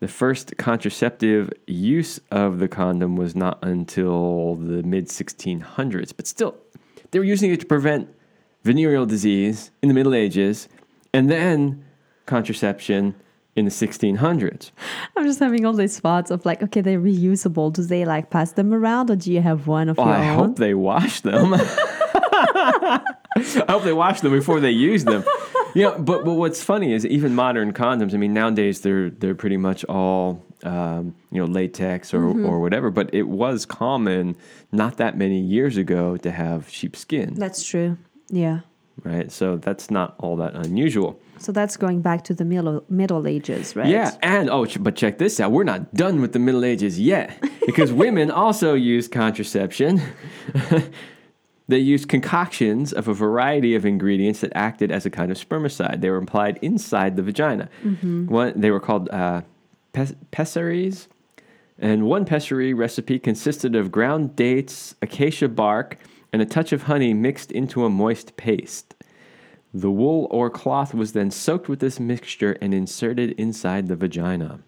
The 0.00 0.08
first 0.08 0.56
contraceptive 0.58 1.50
use 1.66 2.20
of 2.30 2.58
the 2.58 2.68
condom 2.68 3.16
was 3.16 3.34
not 3.34 3.58
until 3.62 4.56
the 4.56 4.82
mid 4.82 5.08
1600s, 5.08 6.12
but 6.14 6.26
still, 6.26 6.56
they 7.10 7.18
were 7.18 7.24
using 7.24 7.50
it 7.50 7.60
to 7.60 7.66
prevent 7.66 8.08
venereal 8.64 9.06
disease 9.06 9.70
in 9.82 9.88
the 9.88 9.94
Middle 9.94 10.14
Ages 10.14 10.68
and 11.12 11.30
then 11.30 11.84
contraception 12.26 13.14
in 13.56 13.64
the 13.66 13.70
1600s. 13.70 14.70
I'm 15.16 15.24
just 15.24 15.38
having 15.38 15.64
all 15.64 15.72
these 15.72 16.00
thoughts 16.00 16.30
of 16.30 16.44
like, 16.44 16.62
okay, 16.62 16.80
they're 16.80 17.00
reusable. 17.00 17.72
Do 17.72 17.82
they 17.82 18.04
like 18.04 18.30
pass 18.30 18.52
them 18.52 18.74
around, 18.74 19.10
or 19.10 19.16
do 19.16 19.32
you 19.32 19.40
have 19.42 19.66
one 19.66 19.88
of 19.88 19.98
Oh, 19.98 20.04
your 20.04 20.14
I 20.14 20.28
own? 20.30 20.36
hope 20.36 20.56
they 20.56 20.74
wash 20.74 21.20
them. 21.20 21.54
I 22.56 23.64
hope 23.68 23.82
they 23.84 23.92
wash 23.92 24.20
them 24.20 24.32
before 24.32 24.60
they 24.60 24.70
use 24.70 25.04
them. 25.04 25.24
You 25.74 25.82
know, 25.82 25.98
but, 25.98 26.24
but 26.24 26.34
what's 26.34 26.62
funny 26.62 26.92
is 26.92 27.04
even 27.04 27.34
modern 27.34 27.72
condoms. 27.72 28.14
I 28.14 28.16
mean, 28.16 28.32
nowadays 28.32 28.82
they're 28.82 29.10
they're 29.10 29.34
pretty 29.34 29.56
much 29.56 29.84
all 29.86 30.44
um, 30.62 31.14
you 31.32 31.40
know 31.40 31.46
latex 31.46 32.14
or 32.14 32.20
Mm-hmm. 32.22 32.46
or 32.46 32.60
whatever. 32.60 32.90
But 32.90 33.12
it 33.12 33.24
was 33.28 33.66
common 33.66 34.36
not 34.70 34.98
that 34.98 35.18
many 35.18 35.40
years 35.40 35.76
ago 35.76 36.16
to 36.18 36.30
have 36.30 36.68
sheepskin, 36.68 37.34
That's 37.34 37.64
true. 37.64 37.98
Yeah. 38.28 38.60
Right? 39.02 39.30
So 39.30 39.56
that's 39.56 39.90
not 39.90 40.14
all 40.18 40.36
that 40.36 40.54
unusual. 40.54 41.20
So 41.38 41.52
that's 41.52 41.76
going 41.76 42.00
back 42.00 42.24
to 42.24 42.34
the 42.34 42.44
middle 42.44 42.84
Middle 42.88 43.26
Ages, 43.26 43.74
right? 43.74 43.88
Yeah, 43.88 44.12
and 44.22 44.48
oh, 44.48 44.66
but 44.80 44.96
check 44.96 45.18
this 45.18 45.40
out. 45.40 45.50
We're 45.52 45.64
not 45.64 45.92
done 45.94 46.20
with 46.20 46.32
the 46.32 46.38
Middle 46.38 46.64
Ages 46.64 46.98
yet 47.00 47.42
because 47.66 47.92
women 47.92 48.30
also 48.30 48.74
used 48.74 49.10
contraception. 49.10 50.00
they 51.68 51.78
used 51.78 52.08
concoctions 52.08 52.92
of 52.92 53.08
a 53.08 53.14
variety 53.14 53.74
of 53.74 53.84
ingredients 53.84 54.40
that 54.40 54.52
acted 54.54 54.92
as 54.92 55.06
a 55.06 55.10
kind 55.10 55.32
of 55.32 55.38
spermicide. 55.38 56.00
They 56.00 56.10
were 56.10 56.18
applied 56.18 56.58
inside 56.62 57.16
the 57.16 57.22
vagina. 57.22 57.68
One, 58.28 58.60
they 58.60 58.70
were 58.70 58.80
called 58.80 59.08
uh, 59.10 59.42
pes- 59.92 60.14
pessaries. 60.30 61.08
And 61.78 62.06
one 62.06 62.24
pessary 62.24 62.72
recipe 62.72 63.18
consisted 63.18 63.74
of 63.74 63.90
ground 63.90 64.36
dates, 64.36 64.94
acacia 65.02 65.48
bark, 65.48 65.98
and 66.34 66.42
a 66.42 66.46
touch 66.46 66.72
of 66.72 66.82
honey 66.82 67.14
mixed 67.14 67.52
into 67.52 67.84
a 67.84 67.88
moist 67.88 68.36
paste. 68.36 68.96
The 69.72 69.88
wool 69.88 70.26
or 70.32 70.50
cloth 70.50 70.92
was 70.92 71.12
then 71.12 71.30
soaked 71.30 71.68
with 71.68 71.78
this 71.78 72.00
mixture 72.00 72.58
and 72.60 72.74
inserted 72.74 73.30
inside 73.38 73.86
the 73.86 73.94
vagina. 73.94 74.58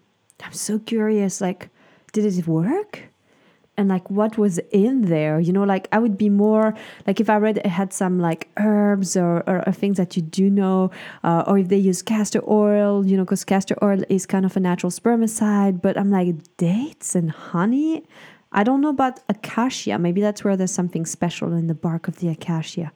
I'm 0.41 0.53
so 0.53 0.79
curious. 0.79 1.41
Like, 1.41 1.67
did 2.13 2.23
it 2.23 2.47
work? 2.47 3.09
And 3.75 3.89
like, 3.89 4.09
what 4.09 4.37
was 4.37 4.59
in 4.71 5.09
there? 5.09 5.41
You 5.41 5.51
know, 5.51 5.65
like 5.65 5.89
I 5.91 5.99
would 5.99 6.17
be 6.17 6.29
more 6.29 6.73
like 7.05 7.19
if 7.19 7.29
I 7.29 7.35
read 7.35 7.57
it 7.57 7.65
had 7.65 7.91
some 7.91 8.17
like 8.17 8.47
herbs 8.55 9.17
or, 9.17 9.43
or, 9.45 9.67
or 9.67 9.73
things 9.73 9.97
that 9.97 10.15
you 10.15 10.21
do 10.21 10.49
know, 10.49 10.89
uh, 11.25 11.43
or 11.47 11.57
if 11.57 11.67
they 11.67 11.75
use 11.75 12.01
castor 12.01 12.41
oil, 12.49 13.05
you 13.05 13.17
know, 13.17 13.25
because 13.25 13.43
castor 13.43 13.75
oil 13.83 14.03
is 14.07 14.25
kind 14.25 14.45
of 14.45 14.55
a 14.55 14.61
natural 14.61 14.89
spermicide. 14.89 15.81
But 15.81 15.97
I'm 15.97 16.11
like 16.11 16.35
dates 16.55 17.13
and 17.13 17.29
honey. 17.29 18.05
I 18.51 18.63
don't 18.63 18.81
know 18.81 18.89
about 18.89 19.19
acacia. 19.29 19.97
Maybe 19.99 20.21
that's 20.21 20.43
where 20.43 20.55
there's 20.55 20.71
something 20.71 21.05
special 21.05 21.53
in 21.53 21.67
the 21.67 21.73
bark 21.73 22.07
of 22.07 22.19
the 22.19 22.29
acacia. 22.29 22.91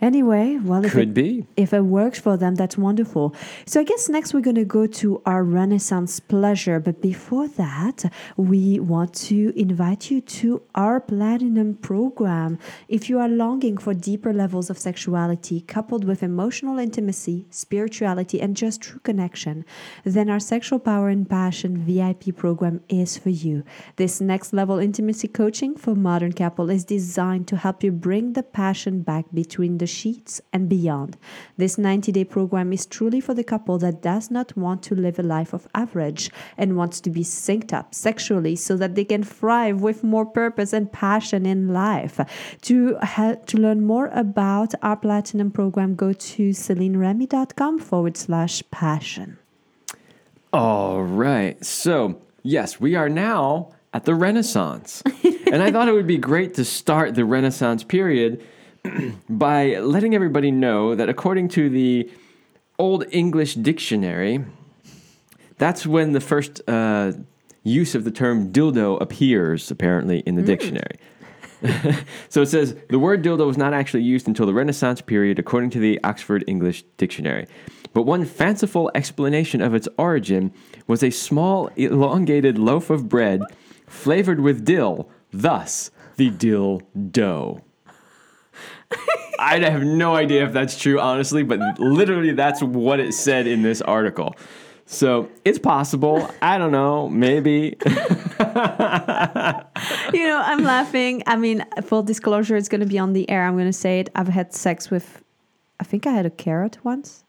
Anyway, 0.00 0.56
well, 0.62 0.84
if 0.84 0.92
Could 0.92 1.08
it, 1.08 1.14
be. 1.14 1.46
if 1.56 1.72
it 1.72 1.80
works 1.80 2.20
for 2.20 2.36
them, 2.36 2.54
that's 2.54 2.78
wonderful. 2.78 3.34
So 3.66 3.80
I 3.80 3.84
guess 3.84 4.08
next 4.08 4.32
we're 4.32 4.40
going 4.42 4.54
to 4.54 4.64
go 4.64 4.86
to 4.86 5.20
our 5.26 5.42
Renaissance 5.42 6.20
pleasure. 6.20 6.78
But 6.78 7.02
before 7.02 7.48
that, 7.48 8.04
we 8.36 8.78
want 8.78 9.12
to 9.26 9.52
invite 9.58 10.08
you 10.08 10.20
to 10.20 10.62
our 10.76 11.00
Platinum 11.00 11.74
program. 11.74 12.58
If 12.86 13.10
you 13.10 13.18
are 13.18 13.28
longing 13.28 13.76
for 13.76 13.92
deeper 13.92 14.32
levels 14.32 14.70
of 14.70 14.78
sexuality 14.78 15.62
coupled 15.62 16.04
with 16.04 16.22
emotional 16.22 16.78
intimacy, 16.78 17.46
spirituality, 17.50 18.40
and 18.40 18.56
just 18.56 18.80
true 18.82 19.00
connection, 19.00 19.64
then 20.04 20.30
our 20.30 20.38
Sexual 20.38 20.78
Power 20.78 21.08
and 21.08 21.28
Passion 21.28 21.76
VIP 21.76 22.36
program 22.36 22.82
is 22.88 23.18
for 23.18 23.30
you. 23.30 23.64
This 23.96 24.20
next 24.20 24.52
level 24.52 24.78
intimacy 24.78 25.26
coaching 25.26 25.76
for 25.76 25.96
modern 25.96 26.34
couple 26.34 26.70
is 26.70 26.84
designed 26.84 27.48
to 27.48 27.56
help 27.56 27.82
you 27.82 27.90
bring 27.90 28.34
the 28.34 28.44
passion 28.44 29.02
back 29.02 29.24
between 29.34 29.78
the 29.78 29.87
sheets 29.88 30.40
and 30.52 30.68
beyond. 30.68 31.16
This 31.56 31.78
90 31.78 32.12
day 32.12 32.24
program 32.24 32.72
is 32.72 32.86
truly 32.86 33.20
for 33.20 33.34
the 33.34 33.42
couple 33.42 33.78
that 33.78 34.02
does 34.02 34.30
not 34.30 34.56
want 34.56 34.82
to 34.84 34.94
live 34.94 35.18
a 35.18 35.22
life 35.22 35.52
of 35.52 35.66
average 35.74 36.30
and 36.56 36.76
wants 36.76 37.00
to 37.00 37.10
be 37.10 37.24
synced 37.24 37.72
up 37.72 37.94
sexually 37.94 38.54
so 38.54 38.76
that 38.76 38.94
they 38.94 39.04
can 39.04 39.22
thrive 39.22 39.80
with 39.80 40.04
more 40.04 40.26
purpose 40.26 40.72
and 40.72 40.92
passion 40.92 41.46
in 41.46 41.68
life. 41.68 42.20
To, 42.62 42.96
ha- 42.98 43.36
to 43.46 43.58
learn 43.58 43.84
more 43.84 44.08
about 44.08 44.74
our 44.82 44.96
platinum 44.96 45.50
program, 45.50 45.94
go 45.94 46.12
to 46.12 46.50
CelineRemy.com 46.50 47.80
forward 47.80 48.16
slash 48.16 48.62
passion. 48.70 49.38
All 50.52 51.02
right. 51.02 51.62
So, 51.64 52.20
yes, 52.42 52.80
we 52.80 52.94
are 52.94 53.08
now 53.08 53.72
at 53.92 54.04
the 54.04 54.14
Renaissance. 54.14 55.02
and 55.52 55.62
I 55.62 55.70
thought 55.70 55.88
it 55.88 55.92
would 55.92 56.06
be 56.06 56.18
great 56.18 56.54
to 56.54 56.64
start 56.64 57.14
the 57.14 57.24
Renaissance 57.24 57.84
period 57.84 58.44
by 59.28 59.78
letting 59.78 60.14
everybody 60.14 60.50
know 60.50 60.94
that 60.94 61.08
according 61.08 61.48
to 61.48 61.68
the 61.68 62.10
Old 62.78 63.04
English 63.10 63.54
Dictionary, 63.54 64.44
that's 65.58 65.86
when 65.86 66.12
the 66.12 66.20
first 66.20 66.60
uh, 66.68 67.12
use 67.64 67.94
of 67.94 68.04
the 68.04 68.10
term 68.10 68.52
dildo 68.52 69.00
appears, 69.00 69.70
apparently, 69.70 70.20
in 70.20 70.36
the 70.36 70.42
dictionary. 70.42 70.98
so 72.28 72.42
it 72.42 72.46
says 72.46 72.76
the 72.88 72.98
word 72.98 73.22
dildo 73.22 73.46
was 73.46 73.58
not 73.58 73.74
actually 73.74 74.02
used 74.02 74.28
until 74.28 74.46
the 74.46 74.54
Renaissance 74.54 75.00
period, 75.00 75.38
according 75.38 75.70
to 75.70 75.78
the 75.80 75.98
Oxford 76.04 76.44
English 76.46 76.84
Dictionary. 76.96 77.46
But 77.92 78.02
one 78.02 78.24
fanciful 78.24 78.90
explanation 78.94 79.60
of 79.60 79.74
its 79.74 79.88
origin 79.98 80.52
was 80.86 81.02
a 81.02 81.10
small, 81.10 81.68
elongated 81.76 82.58
loaf 82.58 82.90
of 82.90 83.08
bread 83.08 83.42
flavored 83.86 84.40
with 84.40 84.64
dill, 84.64 85.08
thus, 85.32 85.90
the 86.16 86.30
dill 86.30 86.82
dough. 87.10 87.62
I 89.38 89.58
have 89.60 89.82
no 89.84 90.14
idea 90.14 90.44
if 90.44 90.52
that's 90.52 90.78
true, 90.78 90.98
honestly, 90.98 91.42
but 91.42 91.78
literally 91.78 92.32
that's 92.32 92.62
what 92.62 93.00
it 93.00 93.14
said 93.14 93.46
in 93.46 93.62
this 93.62 93.80
article. 93.82 94.34
So 94.90 95.28
it's 95.44 95.58
possible. 95.58 96.30
I 96.40 96.56
don't 96.56 96.72
know. 96.72 97.10
Maybe. 97.10 97.76
you 97.86 97.92
know, 100.26 100.42
I'm 100.42 100.64
laughing. 100.64 101.22
I 101.26 101.36
mean, 101.36 101.64
full 101.82 102.02
disclosure, 102.02 102.56
it's 102.56 102.70
going 102.70 102.80
to 102.80 102.86
be 102.86 102.98
on 102.98 103.12
the 103.12 103.28
air. 103.28 103.44
I'm 103.44 103.54
going 103.54 103.66
to 103.66 103.72
say 103.72 104.00
it. 104.00 104.08
I've 104.14 104.28
had 104.28 104.54
sex 104.54 104.90
with, 104.90 105.22
I 105.78 105.84
think 105.84 106.06
I 106.06 106.12
had 106.12 106.24
a 106.24 106.30
carrot 106.30 106.78
once. 106.84 107.22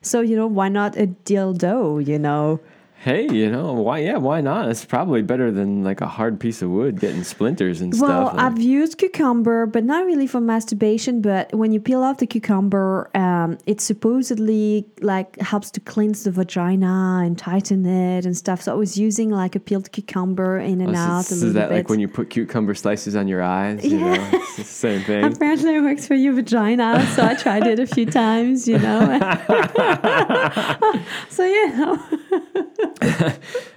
So, 0.00 0.22
you 0.22 0.34
know, 0.34 0.46
why 0.46 0.70
not 0.70 0.96
a 0.96 1.06
dildo, 1.06 2.04
you 2.04 2.18
know? 2.18 2.58
Hey, 3.04 3.26
you 3.32 3.50
know, 3.50 3.72
why? 3.72 3.98
Yeah, 3.98 4.18
why 4.18 4.40
not? 4.40 4.68
It's 4.68 4.84
probably 4.84 5.22
better 5.22 5.50
than 5.50 5.82
like 5.82 6.00
a 6.00 6.06
hard 6.06 6.38
piece 6.38 6.62
of 6.62 6.70
wood 6.70 7.00
getting 7.00 7.24
splinters 7.24 7.80
and 7.80 7.92
Well, 7.98 8.28
stuff. 8.28 8.34
I've 8.40 8.60
used 8.60 8.96
cucumber, 8.98 9.66
but 9.66 9.82
not 9.82 10.06
really 10.06 10.28
for 10.28 10.40
masturbation. 10.40 11.20
But 11.20 11.52
when 11.52 11.72
you 11.72 11.80
peel 11.80 12.02
off 12.04 12.18
the 12.18 12.28
cucumber, 12.28 13.10
um, 13.16 13.58
it 13.66 13.80
supposedly 13.80 14.86
like 15.00 15.36
helps 15.40 15.70
to 15.72 15.80
cleanse 15.80 16.22
the 16.22 16.30
vagina 16.30 17.22
and 17.24 17.36
tighten 17.36 17.84
it 17.86 18.24
and 18.24 18.36
stuff. 18.36 18.62
So 18.62 18.70
I 18.72 18.76
was 18.76 18.96
using 18.96 19.30
like 19.30 19.56
a 19.56 19.60
peeled 19.60 19.90
cucumber 19.90 20.58
in 20.58 20.80
and 20.80 20.90
Oh, 20.90 20.94
so- 20.94 21.00
out 21.00 21.24
so 21.24 21.34
is 21.46 21.54
that 21.54 21.70
bit. 21.70 21.74
like 21.78 21.88
when 21.88 21.98
you 21.98 22.06
put 22.08 22.30
cucumber 22.30 22.74
slices 22.74 23.16
on 23.16 23.26
your 23.26 23.42
eyes? 23.42 23.84
You 23.84 23.98
know, 23.98 24.28
it's 24.32 24.56
the 24.56 24.64
same 24.86 25.00
thing. 25.02 25.24
Apparently, 25.24 25.74
it 25.74 25.80
works 25.80 26.06
for 26.06 26.14
your 26.14 26.34
vagina, 26.34 27.04
so 27.16 27.24
I 27.24 27.34
tried 27.34 27.66
it 27.66 27.80
a 27.80 27.86
few 27.86 28.06
times, 28.22 28.68
you 28.68 28.78
know. 28.78 29.18
so 31.28 31.42
know, 31.46 31.98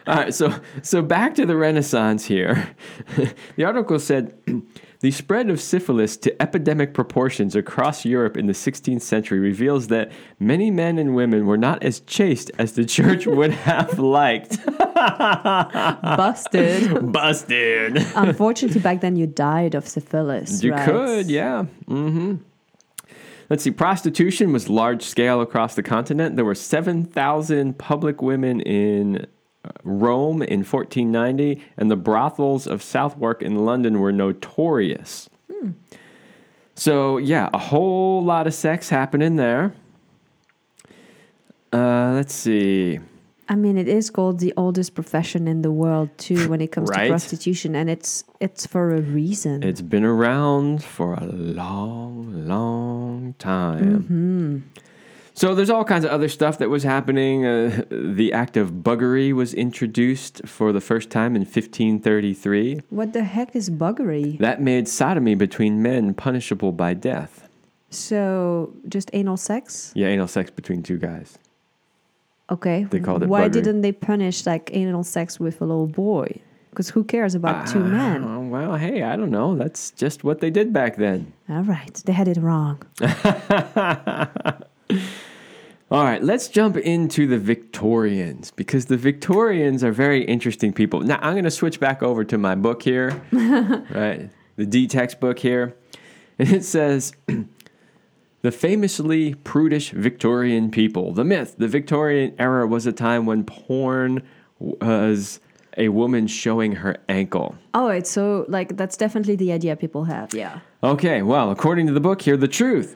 All 0.08 0.16
right, 0.16 0.34
so 0.34 0.54
so 0.82 1.02
back 1.02 1.36
to 1.36 1.46
the 1.46 1.56
Renaissance 1.56 2.26
here. 2.26 2.76
the 3.56 3.64
article 3.64 4.00
said 4.00 4.34
the 5.02 5.12
spread 5.12 5.50
of 5.50 5.60
syphilis 5.62 6.18
to 6.18 6.42
epidemic 6.42 6.94
proportions 6.94 7.56
across 7.56 8.06
Europe 8.06 8.38
in 8.38 8.48
the 8.48 8.54
16th 8.54 9.02
century 9.02 9.40
reveals 9.40 9.88
that 9.90 10.12
many 10.40 10.72
men 10.72 10.98
and 10.98 11.16
women 11.16 11.46
were 11.46 11.58
not 11.58 11.84
as 11.84 12.00
chaste 12.02 12.50
as 12.58 12.74
the 12.74 12.86
church 12.86 13.28
would 13.38 13.52
have 13.52 14.00
liked. 14.00 14.66
busted. 16.18 17.12
Busted. 17.12 17.98
Unfortunately, 18.16 18.82
back 18.82 19.02
then 19.02 19.16
you 19.16 19.28
died 19.28 19.76
of 19.76 19.88
syphilis. 19.88 20.64
You 20.64 20.72
right? 20.72 20.86
could, 20.86 21.30
yeah. 21.30 21.64
hmm 21.88 22.38
Let's 23.50 23.64
see. 23.64 23.72
Prostitution 23.72 24.52
was 24.52 24.70
large 24.70 25.04
scale 25.04 25.42
across 25.42 25.76
the 25.76 25.84
continent. 25.84 26.36
There 26.36 26.46
were 26.46 26.56
7,000 26.56 27.78
public 27.78 28.22
women 28.22 28.62
in 28.62 29.28
uh, 29.64 29.70
Rome 29.84 30.42
in 30.42 30.60
1490, 30.60 31.64
and 31.78 31.92
the 31.92 31.96
brothels 31.96 32.66
of 32.68 32.82
Southwark 32.82 33.42
in 33.42 33.66
London 33.66 34.00
were 34.00 34.12
notorious. 34.12 35.30
So, 36.76 37.18
yeah, 37.18 37.50
a 37.54 37.58
whole 37.58 38.24
lot 38.24 38.48
of 38.48 38.54
sex 38.54 38.90
happening 38.90 39.38
there. 39.38 39.74
Uh, 41.72 42.12
let's 42.14 42.34
see. 42.34 43.00
I 43.48 43.56
mean, 43.56 43.78
it 43.78 43.88
is 43.88 44.10
called 44.10 44.40
the 44.40 44.54
oldest 44.58 44.96
profession 44.96 45.48
in 45.48 45.62
the 45.62 45.72
world 45.72 46.10
too 46.18 46.50
when 46.50 46.62
it 46.62 46.72
comes 46.72 46.90
Right. 46.90 47.04
to 47.06 47.10
prostitution, 47.10 47.76
and 47.76 47.90
it's 47.90 48.24
it's 48.40 48.66
for 48.66 48.94
a 48.96 49.02
reason. 49.02 49.62
It's 49.64 49.82
been 49.82 50.04
around 50.04 50.84
for 50.84 51.14
a 51.14 51.26
long, 51.26 52.48
long 52.48 53.36
time. 53.38 54.64
So 55.38 55.54
there's 55.54 55.70
all 55.70 55.84
kinds 55.84 56.06
of 56.06 56.12
other 56.12 56.30
stuff 56.30 56.58
that 56.60 56.70
was 56.70 56.84
happening. 56.84 57.46
Uh, 57.46 57.84
the 57.92 58.32
act 58.32 58.56
of 58.56 58.72
buggery 58.84 59.34
was 59.34 59.54
introduced 59.54 60.48
for 60.48 60.72
the 60.72 60.80
first 60.80 61.10
time 61.10 61.36
in 61.36 61.42
1533. 61.42 62.82
what 62.90 63.12
the 63.14 63.24
heck 63.26 63.54
is 63.56 63.70
buggery? 63.70 64.40
That 64.40 64.62
made 64.62 64.88
sodomy 64.88 65.36
between 65.36 65.82
men 65.82 66.14
punishable 66.14 66.72
by 66.72 66.94
death. 66.94 67.50
So 67.90 68.74
just 68.88 69.10
anal 69.14 69.38
sex? 69.38 69.92
Yeah, 69.94 70.08
anal 70.08 70.28
sex 70.28 70.50
between 70.52 70.82
two 70.84 70.98
guys. 70.98 71.38
Okay. 72.50 72.84
They 72.90 73.00
called 73.00 73.24
it 73.24 73.30
Why 73.30 73.48
didn't 73.48 73.82
they 73.82 73.92
punish 73.92 74.46
like 74.46 74.70
anal 74.74 75.04
sex 75.04 75.40
with 75.40 75.62
a 75.62 75.66
little 75.66 75.88
boy? 75.88 76.42
Because 76.70 76.90
who 76.90 77.04
cares 77.06 77.36
about 77.36 77.68
two 77.68 77.80
men? 77.80 78.24
Uh, 78.24 78.40
well, 78.42 78.76
hey, 78.76 79.02
I 79.04 79.16
don't 79.16 79.32
know. 79.32 79.56
That's 79.56 79.92
just 79.92 80.26
what 80.26 80.42
they 80.42 80.50
did 80.50 80.74
back 80.74 80.98
then. 80.98 81.32
All 81.48 81.64
right, 81.64 81.94
they 82.06 82.12
had 82.12 82.28
it 82.28 82.38
wrong. 82.38 82.82
All 85.90 86.04
right, 86.04 86.22
let's 86.22 86.50
jump 86.50 86.76
into 86.76 87.28
the 87.28 87.38
Victorians 87.38 88.52
because 88.52 88.88
the 88.88 88.98
Victorians 88.98 89.84
are 89.86 89.92
very 89.94 90.26
interesting 90.26 90.74
people. 90.74 91.00
Now, 91.00 91.18
I'm 91.22 91.34
going 91.34 91.46
to 91.46 91.52
switch 91.52 91.80
back 91.80 92.04
over 92.04 92.26
to 92.26 92.38
my 92.38 92.56
book 92.56 92.84
here, 92.84 93.22
right? 93.32 94.30
The 94.58 94.66
De-Textbook 94.66 95.40
here. 95.40 95.78
And 96.38 96.52
it 96.52 96.66
says 96.66 97.14
the 98.46 98.52
famously 98.52 99.34
prudish 99.34 99.90
Victorian 99.90 100.70
people. 100.70 101.12
The 101.12 101.24
myth 101.24 101.56
the 101.58 101.68
Victorian 101.68 102.36
era 102.38 102.68
was 102.68 102.86
a 102.86 102.92
time 102.92 103.26
when 103.26 103.44
porn 103.44 104.22
was 104.60 105.40
a 105.78 105.90
woman 105.90 106.28
showing 106.28 106.74
her 106.74 106.96
ankle. 107.10 107.56
Oh, 107.74 107.88
it's 107.88 108.12
so 108.12 108.46
like 108.48 108.78
that's 108.78 108.98
definitely 108.98 109.36
the 109.36 109.52
idea 109.52 109.76
people 109.76 110.04
have. 110.04 110.32
Yeah. 110.36 110.60
Okay, 110.84 111.24
well, 111.24 111.50
according 111.50 111.88
to 111.88 111.94
the 111.94 112.00
book 112.00 112.22
here, 112.22 112.38
the 112.38 112.48
truth. 112.48 112.96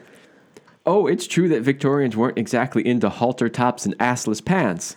Oh, 0.86 1.08
it's 1.08 1.26
true 1.26 1.48
that 1.48 1.62
Victorians 1.62 2.16
weren't 2.16 2.38
exactly 2.38 2.86
into 2.86 3.08
halter 3.08 3.48
tops 3.48 3.84
and 3.84 3.98
assless 3.98 4.42
pants 4.44 4.94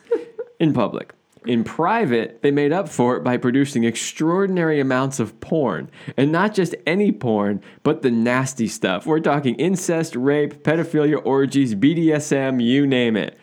in 0.60 0.72
public. 0.72 1.16
In 1.46 1.64
private, 1.64 2.42
they 2.42 2.52
made 2.52 2.72
up 2.72 2.88
for 2.90 3.18
it 3.18 3.24
by 3.24 3.38
producing 3.38 3.84
extraordinary 3.84 4.80
amounts 4.80 5.20
of 5.20 5.40
porn. 5.40 5.90
And 6.18 6.32
not 6.32 6.54
just 6.54 6.76
any 6.86 7.12
porn, 7.12 7.62
but 7.84 8.02
the 8.02 8.12
nasty 8.12 8.68
stuff. 8.68 9.06
We're 9.06 9.20
talking 9.20 9.56
incest, 9.56 10.16
rape, 10.16 10.64
pedophilia, 10.64 11.22
orgies, 11.26 11.76
BDSM, 11.76 12.64
you 12.64 12.88
name 12.88 13.16
it. 13.18 13.38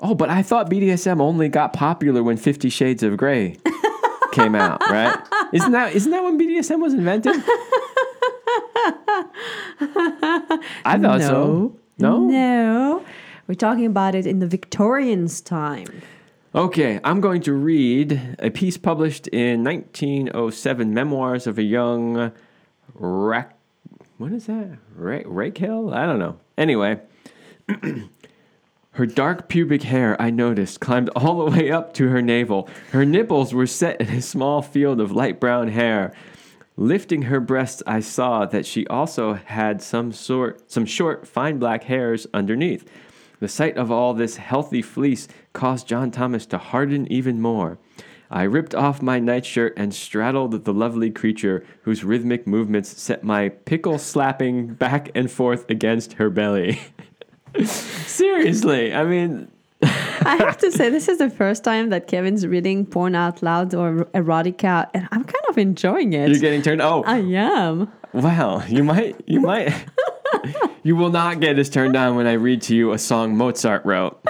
Oh, 0.00 0.14
but 0.14 0.28
I 0.30 0.42
thought 0.42 0.68
BDSM 0.70 1.20
only 1.20 1.48
got 1.48 1.72
popular 1.72 2.22
when 2.22 2.36
Fifty 2.36 2.68
Shades 2.68 3.02
of 3.02 3.16
Grey 3.16 3.56
came 4.32 4.54
out, 4.54 4.80
right? 4.90 5.18
Isn't 5.52 5.72
that 5.72 5.94
isn't 5.94 6.10
that 6.10 6.22
when 6.22 6.38
BDSM 6.38 6.80
was 6.80 6.92
invented? 6.92 7.34
I 10.84 10.98
thought 11.00 11.22
so. 11.22 11.76
No? 11.98 12.18
No. 12.18 13.04
We're 13.46 13.54
talking 13.54 13.86
about 13.86 14.14
it 14.14 14.26
in 14.26 14.38
the 14.38 14.46
Victorians' 14.46 15.40
time. 15.40 16.02
Okay, 16.54 17.00
I'm 17.02 17.20
going 17.20 17.40
to 17.42 17.52
read 17.52 18.36
a 18.38 18.48
piece 18.48 18.76
published 18.76 19.26
in 19.26 19.64
1907 19.64 20.94
Memoirs 20.94 21.48
of 21.48 21.58
a 21.58 21.64
Young 21.64 22.30
Rac- 22.94 23.58
what 24.18 24.30
is 24.30 24.46
that? 24.46 24.78
Ra- 24.94 25.22
Raquel? 25.24 25.92
I 25.92 26.06
don't 26.06 26.20
know. 26.20 26.38
Anyway, 26.56 27.00
her 28.92 29.04
dark 29.04 29.48
pubic 29.48 29.82
hair, 29.82 30.16
I 30.22 30.30
noticed, 30.30 30.78
climbed 30.78 31.08
all 31.16 31.44
the 31.44 31.58
way 31.58 31.72
up 31.72 31.92
to 31.94 32.10
her 32.10 32.22
navel. 32.22 32.68
Her 32.92 33.04
nipples 33.04 33.52
were 33.52 33.66
set 33.66 34.00
in 34.00 34.10
a 34.10 34.22
small 34.22 34.62
field 34.62 35.00
of 35.00 35.10
light 35.10 35.40
brown 35.40 35.66
hair. 35.66 36.14
Lifting 36.76 37.22
her 37.22 37.40
breasts, 37.40 37.82
I 37.84 37.98
saw 37.98 38.46
that 38.46 38.64
she 38.64 38.86
also 38.86 39.34
had 39.34 39.82
some 39.82 40.12
sort, 40.12 40.70
some 40.70 40.86
short, 40.86 41.26
fine 41.26 41.58
black 41.58 41.82
hairs 41.82 42.28
underneath. 42.32 42.88
The 43.40 43.48
sight 43.48 43.76
of 43.76 43.90
all 43.90 44.14
this 44.14 44.36
healthy 44.36 44.80
fleece 44.80 45.26
caused 45.54 45.88
John 45.88 46.10
Thomas 46.10 46.44
to 46.46 46.58
harden 46.58 47.10
even 47.10 47.40
more. 47.40 47.78
I 48.30 48.42
ripped 48.42 48.74
off 48.74 49.00
my 49.00 49.18
nightshirt 49.20 49.74
and 49.76 49.94
straddled 49.94 50.64
the 50.64 50.72
lovely 50.72 51.10
creature, 51.10 51.64
whose 51.82 52.04
rhythmic 52.04 52.46
movements 52.46 53.00
set 53.00 53.22
my 53.22 53.50
pickle 53.50 53.98
slapping 53.98 54.74
back 54.74 55.10
and 55.14 55.30
forth 55.30 55.70
against 55.70 56.14
her 56.14 56.28
belly. 56.28 56.80
Seriously, 57.64 58.92
I 58.92 59.04
mean, 59.04 59.50
I 59.82 60.36
have 60.36 60.58
to 60.58 60.72
say, 60.72 60.90
this 60.90 61.08
is 61.08 61.18
the 61.18 61.30
first 61.30 61.62
time 61.62 61.90
that 61.90 62.08
Kevin's 62.08 62.46
reading 62.46 62.86
porn 62.86 63.14
out 63.14 63.42
loud 63.42 63.74
or 63.74 64.06
erotica, 64.14 64.88
and 64.94 65.06
I'm 65.12 65.24
kind 65.24 65.44
of 65.48 65.58
enjoying 65.58 66.12
it. 66.12 66.28
you're 66.30 66.38
getting 66.38 66.62
turned. 66.62 66.82
Oh, 66.82 67.04
I 67.06 67.18
am. 67.18 67.92
Well, 68.12 68.64
you 68.68 68.84
might, 68.84 69.20
you 69.26 69.40
might, 69.40 69.72
you 70.82 70.96
will 70.96 71.10
not 71.10 71.40
get 71.40 71.58
as 71.58 71.68
turned 71.68 71.96
on 71.96 72.16
when 72.16 72.26
I 72.26 72.32
read 72.34 72.62
to 72.62 72.74
you 72.74 72.92
a 72.92 72.98
song 72.98 73.36
Mozart 73.36 73.84
wrote. 73.84 74.20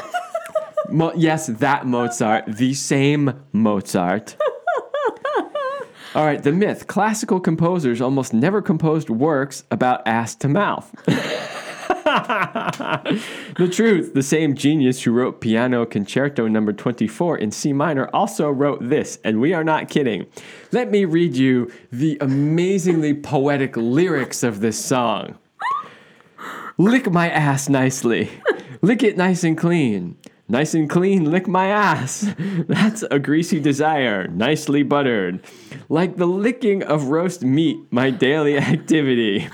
Mo- 0.90 1.12
yes, 1.16 1.46
that 1.46 1.86
Mozart, 1.86 2.44
the 2.46 2.74
same 2.74 3.32
Mozart. 3.52 4.36
All 6.14 6.24
right, 6.24 6.42
the 6.42 6.52
myth 6.52 6.86
classical 6.86 7.40
composers 7.40 8.00
almost 8.00 8.32
never 8.32 8.62
composed 8.62 9.10
works 9.10 9.64
about 9.70 10.06
ass 10.06 10.34
to 10.36 10.48
mouth. 10.48 10.94
the 12.04 13.68
truth 13.70 14.14
the 14.14 14.22
same 14.22 14.54
genius 14.54 15.02
who 15.02 15.10
wrote 15.10 15.40
Piano 15.40 15.84
Concerto 15.84 16.46
number 16.46 16.72
24 16.72 17.38
in 17.38 17.50
C 17.50 17.72
minor 17.72 18.08
also 18.12 18.50
wrote 18.50 18.88
this, 18.88 19.18
and 19.24 19.40
we 19.40 19.52
are 19.52 19.64
not 19.64 19.88
kidding. 19.88 20.26
Let 20.70 20.90
me 20.90 21.04
read 21.04 21.34
you 21.36 21.72
the 21.90 22.18
amazingly 22.20 23.14
poetic 23.14 23.76
lyrics 23.76 24.42
of 24.42 24.60
this 24.60 24.82
song. 24.82 25.38
Lick 26.78 27.10
my 27.10 27.28
ass 27.30 27.68
nicely. 27.68 28.30
Lick 28.82 29.02
it 29.02 29.16
nice 29.16 29.42
and 29.42 29.58
clean. 29.58 30.16
Nice 30.46 30.74
and 30.74 30.90
clean, 30.90 31.30
lick 31.30 31.48
my 31.48 31.68
ass. 31.68 32.34
That's 32.38 33.02
a 33.10 33.18
greasy 33.18 33.60
desire, 33.60 34.28
nicely 34.28 34.82
buttered. 34.82 35.42
Like 35.88 36.16
the 36.16 36.26
licking 36.26 36.82
of 36.82 37.04
roast 37.04 37.42
meat, 37.42 37.78
my 37.90 38.10
daily 38.10 38.58
activity. 38.58 39.48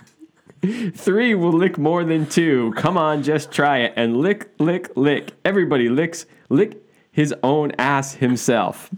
Three 0.95 1.35
will 1.35 1.53
lick 1.53 1.79
more 1.79 2.05
than 2.05 2.27
two. 2.27 2.75
Come 2.77 2.99
on, 2.99 3.23
just 3.23 3.51
try 3.53 3.79
it. 3.79 3.95
And 3.97 4.17
lick, 4.17 4.51
lick, 4.59 4.91
lick. 4.97 5.31
Everybody 5.45 5.89
licks, 5.89 6.27
lick 6.49 6.83
his 7.13 7.35
own 7.43 7.73
ass 7.79 8.15
himself. 8.15 8.91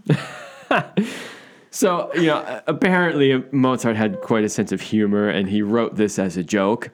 so, 1.69 2.11
you 2.15 2.27
know, 2.27 2.61
apparently 2.67 3.43
Mozart 3.51 3.95
had 3.95 4.19
quite 4.21 4.43
a 4.43 4.49
sense 4.49 4.71
of 4.71 4.81
humor 4.81 5.29
and 5.29 5.47
he 5.47 5.61
wrote 5.61 5.95
this 5.95 6.19
as 6.19 6.37
a 6.37 6.43
joke. 6.43 6.89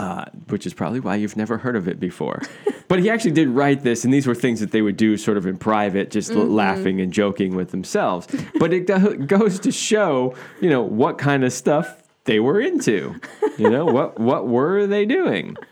Uh, 0.00 0.24
which 0.46 0.64
is 0.64 0.72
probably 0.72 1.00
why 1.00 1.16
you've 1.16 1.36
never 1.36 1.58
heard 1.58 1.74
of 1.74 1.88
it 1.88 1.98
before. 1.98 2.40
But 2.88 2.98
he 3.00 3.10
actually 3.10 3.32
did 3.32 3.48
write 3.48 3.82
this, 3.82 4.04
and 4.04 4.12
these 4.12 4.26
were 4.26 4.34
things 4.34 4.60
that 4.60 4.72
they 4.72 4.82
would 4.82 4.96
do 4.96 5.16
sort 5.16 5.36
of 5.36 5.46
in 5.46 5.58
private, 5.58 6.10
just 6.10 6.30
l- 6.30 6.38
mm-hmm. 6.38 6.54
laughing 6.54 7.00
and 7.00 7.12
joking 7.12 7.54
with 7.54 7.70
themselves. 7.70 8.26
But 8.58 8.72
it 8.72 8.86
go- 8.86 9.14
goes 9.26 9.60
to 9.60 9.70
show, 9.70 10.34
you 10.60 10.70
know, 10.70 10.82
what 10.82 11.18
kind 11.18 11.44
of 11.44 11.52
stuff 11.52 12.02
they 12.24 12.40
were 12.40 12.60
into. 12.60 13.14
You 13.58 13.70
know, 13.70 13.84
what 13.84 14.18
what 14.18 14.48
were 14.48 14.86
they 14.86 15.04
doing? 15.04 15.56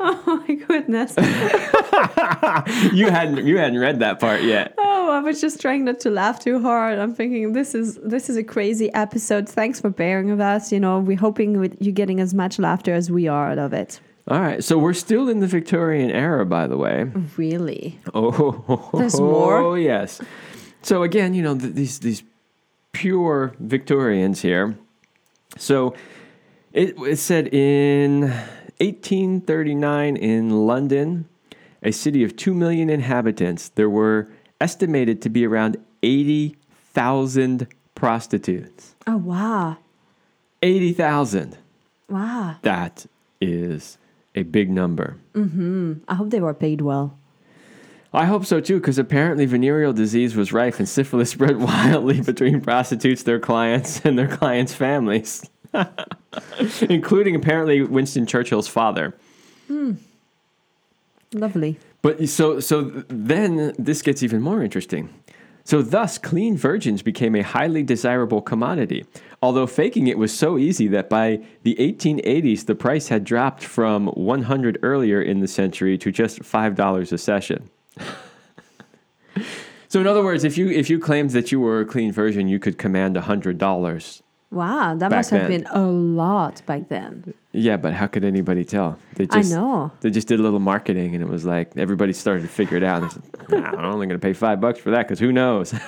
Oh 0.00 0.44
my 0.48 0.54
goodness. 0.54 1.14
You 2.92 3.10
hadn't 3.10 3.46
you 3.46 3.58
hadn't 3.58 3.78
read 3.78 4.00
that 4.00 4.18
part 4.18 4.42
yet. 4.42 4.74
Oh, 4.78 5.10
I 5.10 5.20
was 5.20 5.40
just 5.40 5.60
trying 5.60 5.84
not 5.84 6.00
to 6.00 6.10
laugh 6.10 6.40
too 6.40 6.60
hard. 6.60 6.98
I'm 6.98 7.14
thinking 7.14 7.52
this 7.52 7.74
is 7.74 7.98
this 8.02 8.28
is 8.28 8.36
a 8.36 8.42
crazy 8.42 8.92
episode. 8.92 9.48
Thanks 9.48 9.80
for 9.80 9.90
bearing 9.90 10.30
with 10.30 10.40
us. 10.40 10.72
You 10.72 10.80
know, 10.80 10.98
we're 10.98 11.16
hoping 11.16 11.58
with 11.60 11.76
you 11.80 11.92
getting 11.92 12.20
as 12.20 12.34
much 12.34 12.58
laughter 12.58 12.92
as 12.92 13.10
we 13.10 13.28
are 13.28 13.50
out 13.50 13.58
of 13.58 13.72
it. 13.72 14.00
All 14.28 14.40
right, 14.40 14.62
so 14.62 14.78
we're 14.78 14.94
still 14.94 15.28
in 15.28 15.40
the 15.40 15.48
Victorian 15.48 16.10
era, 16.10 16.46
by 16.46 16.68
the 16.68 16.76
way. 16.76 17.10
Really? 17.36 17.98
Oh, 18.14 18.90
There's 18.94 19.18
more? 19.20 19.56
Oh, 19.58 19.74
yes. 19.92 20.20
So 20.82 21.02
again, 21.02 21.34
you 21.34 21.42
know 21.42 21.58
th- 21.58 21.74
these 21.74 21.98
these 21.98 22.22
pure 22.92 23.54
Victorians 23.58 24.42
here. 24.42 24.76
So 25.58 25.94
it, 26.72 26.94
it 26.98 27.16
said 27.18 27.52
in 27.52 28.22
1839 28.78 30.16
in 30.16 30.66
London, 30.66 31.28
a 31.82 31.90
city 31.90 32.22
of 32.24 32.36
two 32.36 32.54
million 32.54 32.88
inhabitants, 32.90 33.70
there 33.70 33.90
were 33.90 34.28
estimated 34.60 35.20
to 35.22 35.28
be 35.28 35.44
around 35.44 35.76
80,000 36.02 37.66
prostitutes. 37.94 38.94
Oh 39.06 39.16
wow. 39.16 39.78
80,000. 40.62 41.58
Wow. 42.08 42.56
That 42.62 43.06
is 43.40 43.98
a 44.34 44.42
big 44.42 44.70
number. 44.70 45.16
Mm-hmm. 45.34 45.94
I 46.08 46.14
hope 46.14 46.30
they 46.30 46.40
were 46.40 46.54
paid 46.54 46.80
well. 46.80 47.18
I 48.14 48.26
hope 48.26 48.44
so 48.44 48.60
too, 48.60 48.78
because 48.78 48.98
apparently 48.98 49.46
venereal 49.46 49.92
disease 49.92 50.36
was 50.36 50.52
rife 50.52 50.78
and 50.78 50.88
syphilis 50.88 51.30
spread 51.32 51.56
wildly 51.58 52.20
between 52.20 52.60
prostitutes, 52.60 53.22
their 53.22 53.40
clients, 53.40 54.00
and 54.04 54.18
their 54.18 54.28
clients' 54.28 54.74
families, 54.74 55.48
including 56.82 57.34
apparently 57.34 57.82
Winston 57.82 58.26
Churchill's 58.26 58.68
father. 58.68 59.14
Hmm. 59.68 59.92
Lovely. 61.32 61.78
But 62.02 62.28
so 62.28 62.60
so 62.60 62.82
then 63.08 63.74
this 63.78 64.02
gets 64.02 64.22
even 64.22 64.42
more 64.42 64.62
interesting. 64.62 65.08
So 65.64 65.82
thus 65.82 66.18
clean 66.18 66.56
virgins 66.56 67.02
became 67.02 67.34
a 67.34 67.42
highly 67.42 67.82
desirable 67.82 68.42
commodity. 68.42 69.04
Although 69.40 69.66
faking 69.66 70.06
it 70.06 70.18
was 70.18 70.36
so 70.36 70.58
easy 70.58 70.88
that 70.88 71.08
by 71.08 71.40
the 71.62 71.76
1880s 71.76 72.66
the 72.66 72.74
price 72.74 73.08
had 73.08 73.24
dropped 73.24 73.64
from 73.64 74.08
100 74.08 74.78
earlier 74.82 75.20
in 75.22 75.40
the 75.40 75.48
century 75.48 75.96
to 75.98 76.10
just 76.10 76.40
$5 76.40 77.12
a 77.12 77.18
session. 77.18 77.70
so 79.88 80.00
in 80.00 80.06
other 80.06 80.22
words, 80.22 80.44
if 80.44 80.58
you 80.58 80.68
if 80.68 80.90
you 80.90 80.98
claimed 80.98 81.30
that 81.30 81.52
you 81.52 81.60
were 81.60 81.80
a 81.80 81.86
clean 81.86 82.12
virgin, 82.12 82.48
you 82.48 82.58
could 82.58 82.78
command 82.78 83.16
$100. 83.16 84.22
Wow, 84.50 84.94
that 84.96 85.10
must 85.10 85.30
have 85.30 85.48
then. 85.48 85.62
been 85.62 85.66
a 85.72 85.86
lot 85.86 86.62
back 86.66 86.88
then. 86.88 87.34
Yeah, 87.54 87.76
but 87.76 87.92
how 87.92 88.06
could 88.06 88.24
anybody 88.24 88.64
tell? 88.64 88.98
They 89.16 89.24
I 89.30 89.40
just, 89.40 89.52
know. 89.52 89.92
They 90.00 90.10
just 90.10 90.26
did 90.26 90.40
a 90.40 90.42
little 90.42 90.58
marketing, 90.58 91.14
and 91.14 91.22
it 91.22 91.28
was 91.28 91.44
like 91.44 91.76
everybody 91.76 92.14
started 92.14 92.42
to 92.42 92.48
figure 92.48 92.78
it 92.78 92.82
out. 92.82 93.12
Said, 93.12 93.22
nah, 93.50 93.58
I'm 93.58 93.84
only 93.92 94.06
going 94.06 94.18
to 94.18 94.26
pay 94.26 94.32
five 94.32 94.58
bucks 94.60 94.78
for 94.78 94.90
that 94.90 95.06
because 95.06 95.18
who 95.18 95.32
knows? 95.32 95.74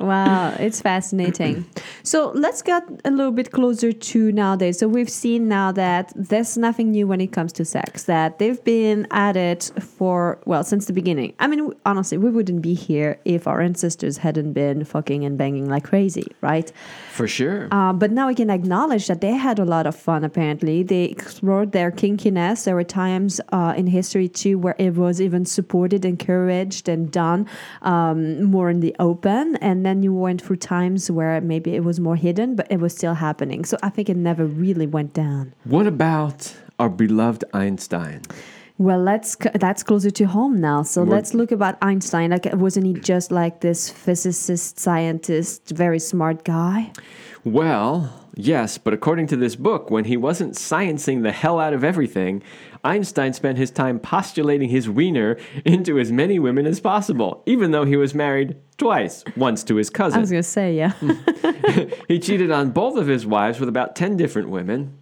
Wow, 0.00 0.56
it's 0.58 0.80
fascinating. 0.80 1.64
So 2.02 2.32
let's 2.34 2.62
get 2.62 2.82
a 3.04 3.10
little 3.10 3.32
bit 3.32 3.52
closer 3.52 3.92
to 3.92 4.32
nowadays. 4.32 4.78
So 4.78 4.88
we've 4.88 5.10
seen 5.10 5.48
now 5.48 5.72
that 5.72 6.12
there's 6.16 6.56
nothing 6.56 6.90
new 6.90 7.06
when 7.06 7.20
it 7.20 7.28
comes 7.32 7.52
to 7.54 7.64
sex, 7.64 8.04
that 8.04 8.38
they've 8.38 8.62
been 8.64 9.06
at 9.10 9.36
it 9.36 9.70
for, 9.80 10.38
well, 10.44 10.64
since 10.64 10.86
the 10.86 10.92
beginning. 10.92 11.34
I 11.38 11.46
mean, 11.46 11.72
honestly, 11.84 12.18
we 12.18 12.30
wouldn't 12.30 12.62
be 12.62 12.74
here 12.74 13.20
if 13.24 13.46
our 13.46 13.60
ancestors 13.60 14.18
hadn't 14.18 14.52
been 14.54 14.84
fucking 14.84 15.24
and 15.24 15.36
banging 15.38 15.68
like 15.68 15.84
crazy, 15.84 16.26
right? 16.40 16.70
For 17.12 17.28
sure. 17.28 17.68
Uh, 17.70 17.92
but 17.92 18.10
now 18.10 18.26
we 18.26 18.34
can 18.34 18.50
acknowledge 18.50 19.06
that 19.06 19.20
they 19.20 19.32
had 19.32 19.58
a 19.58 19.64
lot 19.64 19.86
of 19.86 19.94
fun, 19.94 20.19
apparently. 20.24 20.82
They 20.82 21.04
explored 21.04 21.72
their 21.72 21.90
kinkiness. 21.90 22.64
There 22.64 22.74
were 22.74 22.84
times 22.84 23.40
uh, 23.52 23.74
in 23.76 23.86
history, 23.86 24.28
too, 24.28 24.58
where 24.58 24.76
it 24.78 24.94
was 24.94 25.20
even 25.20 25.44
supported, 25.44 26.04
encouraged, 26.04 26.88
and 26.88 27.10
done 27.10 27.46
um, 27.82 28.42
more 28.44 28.70
in 28.70 28.80
the 28.80 28.94
open. 28.98 29.56
And 29.56 29.84
then 29.84 30.02
you 30.02 30.12
went 30.12 30.42
through 30.42 30.56
times 30.56 31.10
where 31.10 31.40
maybe 31.40 31.74
it 31.74 31.84
was 31.84 32.00
more 32.00 32.16
hidden, 32.16 32.56
but 32.56 32.66
it 32.70 32.80
was 32.80 32.94
still 32.94 33.14
happening. 33.14 33.64
So 33.64 33.76
I 33.82 33.90
think 33.90 34.08
it 34.08 34.16
never 34.16 34.44
really 34.46 34.86
went 34.86 35.14
down. 35.14 35.54
what 35.64 35.86
about 35.86 36.54
our 36.78 36.88
beloved 36.88 37.44
Einstein? 37.52 38.22
Well, 38.78 38.98
let's 38.98 39.36
that's 39.36 39.82
closer 39.82 40.10
to 40.10 40.24
home 40.24 40.58
now. 40.58 40.82
So 40.84 41.02
let's 41.02 41.34
look 41.34 41.52
about 41.52 41.76
Einstein. 41.82 42.30
Like, 42.30 42.46
wasn't 42.54 42.86
he 42.86 42.94
just 42.94 43.30
like 43.30 43.60
this 43.60 43.90
physicist, 43.90 44.78
scientist, 44.78 45.68
very 45.68 45.98
smart 45.98 46.44
guy? 46.44 46.90
Well, 47.44 48.10
yes, 48.40 48.78
but 48.78 48.92
according 48.92 49.26
to 49.28 49.36
this 49.36 49.56
book, 49.56 49.90
when 49.90 50.04
he 50.04 50.16
wasn't 50.16 50.54
sciencing 50.54 51.22
the 51.22 51.32
hell 51.32 51.58
out 51.58 51.72
of 51.72 51.84
everything, 51.84 52.42
Einstein 52.82 53.32
spent 53.32 53.58
his 53.58 53.70
time 53.70 53.98
postulating 53.98 54.70
his 54.70 54.88
wiener 54.88 55.36
into 55.64 55.98
as 55.98 56.10
many 56.10 56.38
women 56.38 56.66
as 56.66 56.80
possible, 56.80 57.42
even 57.46 57.70
though 57.70 57.84
he 57.84 57.96
was 57.96 58.14
married 58.14 58.56
twice, 58.78 59.24
once 59.36 59.62
to 59.64 59.76
his 59.76 59.90
cousin. 59.90 60.18
I 60.18 60.20
was 60.20 60.30
gonna 60.30 60.42
say, 60.42 60.74
yeah. 60.74 60.92
He 62.08 62.18
cheated 62.18 62.50
on 62.50 62.70
both 62.70 62.96
of 62.96 63.06
his 63.06 63.26
wives 63.26 63.60
with 63.60 63.68
about 63.68 63.94
10 63.94 64.16
different 64.16 64.48
women. 64.48 64.98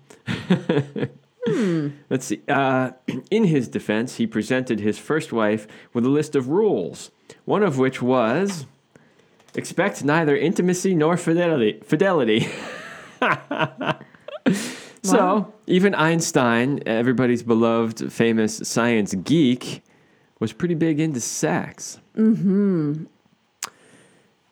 Let's 2.11 2.27
see. 2.27 2.42
Uh, 2.46 2.90
in 3.31 3.44
his 3.44 3.68
defense, 3.68 4.16
he 4.16 4.27
presented 4.27 4.81
his 4.81 4.98
first 4.98 5.33
wife 5.33 5.66
with 5.94 6.05
a 6.05 6.11
list 6.11 6.37
of 6.37 6.48
rules, 6.48 7.11
one 7.46 7.62
of 7.62 7.79
which 7.79 8.03
was 8.03 8.66
expect 9.55 10.05
neither 10.05 10.37
intimacy 10.37 10.94
nor 10.94 11.16
fidelity. 11.16 11.81
Fidelity. 11.85 12.48
So 15.03 15.53
even 15.67 15.95
Einstein, 15.95 16.81
everybody's 16.87 17.43
beloved 17.43 18.13
famous 18.13 18.57
science 18.57 19.15
geek, 19.15 19.83
was 20.41 20.53
pretty 20.53 20.75
big 20.75 21.01
into 21.01 21.21
sex. 21.21 21.99
Mm-hmm. 22.17 23.05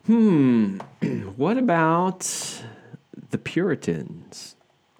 Hmm. 0.05 0.79
What 1.37 1.57
about 1.57 2.21
the 3.29 3.37
Puritans? 3.37 4.55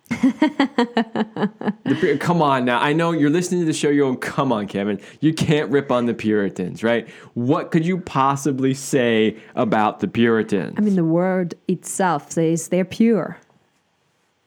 the, 0.10 1.98
Pur- 2.00 2.18
come 2.18 2.42
on 2.42 2.66
now. 2.66 2.80
I 2.80 2.94
know 2.94 3.12
you're 3.12 3.32
listening 3.32 3.62
to 3.62 3.66
the 3.66 3.74
show. 3.74 3.90
You're 3.90 4.06
going, 4.06 4.20
come 4.20 4.52
on, 4.52 4.68
Kevin. 4.68 5.02
You 5.20 5.34
can't 5.34 5.72
rip 5.72 5.92
on 5.92 6.06
the 6.06 6.14
Puritans, 6.14 6.84
right? 6.84 7.10
What 7.34 7.72
could 7.72 7.86
you 7.86 8.00
possibly 8.00 8.74
say 8.76 9.38
about 9.56 10.00
the 10.00 10.08
Puritans? 10.08 10.76
I 10.78 10.82
mean, 10.82 10.96
the 10.96 11.04
word 11.04 11.56
itself 11.68 12.32
says 12.32 12.68
they're 12.68 12.86
pure. 12.86 13.40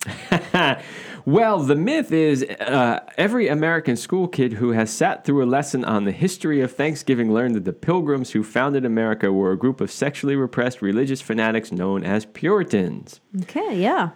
well, 1.25 1.59
the 1.59 1.77
myth 1.77 2.13
is 2.13 2.43
uh, 2.43 3.01
every 3.19 3.49
American 3.49 3.97
school 3.97 4.29
kid 4.29 4.55
who 4.55 4.73
has 4.73 4.91
sat 4.91 5.25
through 5.25 5.45
a 5.45 5.47
lesson 5.47 5.85
on 5.85 6.05
the 6.05 6.13
history 6.13 6.61
of 6.61 6.73
Thanksgiving 6.73 7.33
learned 7.33 7.55
that 7.55 7.65
the 7.65 7.73
pilgrims 7.73 8.31
who 8.31 8.43
founded 8.43 8.85
America 8.85 9.33
were 9.33 9.53
a 9.53 9.59
group 9.59 9.81
of 9.81 9.91
sexually 9.91 10.37
repressed 10.37 10.81
religious 10.81 11.21
fanatics 11.21 11.71
known 11.71 12.03
as 12.05 12.25
Puritans. 12.27 13.21
Okay, 13.43 13.81
yeah. 13.81 14.11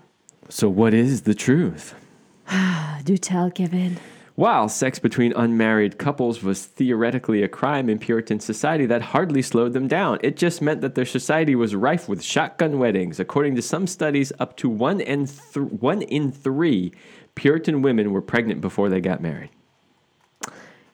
So, 0.49 0.68
what 0.68 0.94
is 0.94 1.23
the 1.23 1.35
truth? 1.35 1.94
Do 3.05 3.16
tell, 3.16 3.51
Kevin. 3.51 3.99
While 4.37 4.68
sex 4.68 4.99
between 4.99 5.33
unmarried 5.35 5.97
couples 5.97 6.42
was 6.42 6.66
theoretically 6.66 7.44
a 7.44 7.49
crime 7.49 7.88
in 7.88 8.01
Puritan 8.01 8.40
society, 8.40 8.85
that 8.87 9.01
hardly 9.01 9.42
slowed 9.42 9.75
them 9.75 9.87
down. 9.87 10.18
It 10.23 10.37
just 10.37 10.61
meant 10.61 10.81
that 10.81 10.97
their 10.97 11.05
society 11.05 11.55
was 11.55 11.77
rife 11.77 12.09
with 12.09 12.20
shotgun 12.20 12.81
weddings. 12.81 13.20
According 13.20 13.55
to 13.55 13.62
some 13.62 13.87
studies, 13.87 14.33
up 14.40 14.57
to 14.57 14.68
one 14.68 15.01
in, 15.01 15.27
th- 15.27 15.57
one 15.57 16.03
in 16.03 16.33
three 16.33 16.92
Puritan 17.37 17.81
women 17.81 18.12
were 18.12 18.23
pregnant 18.23 18.61
before 18.61 18.88
they 18.88 19.01
got 19.01 19.20
married. 19.20 19.51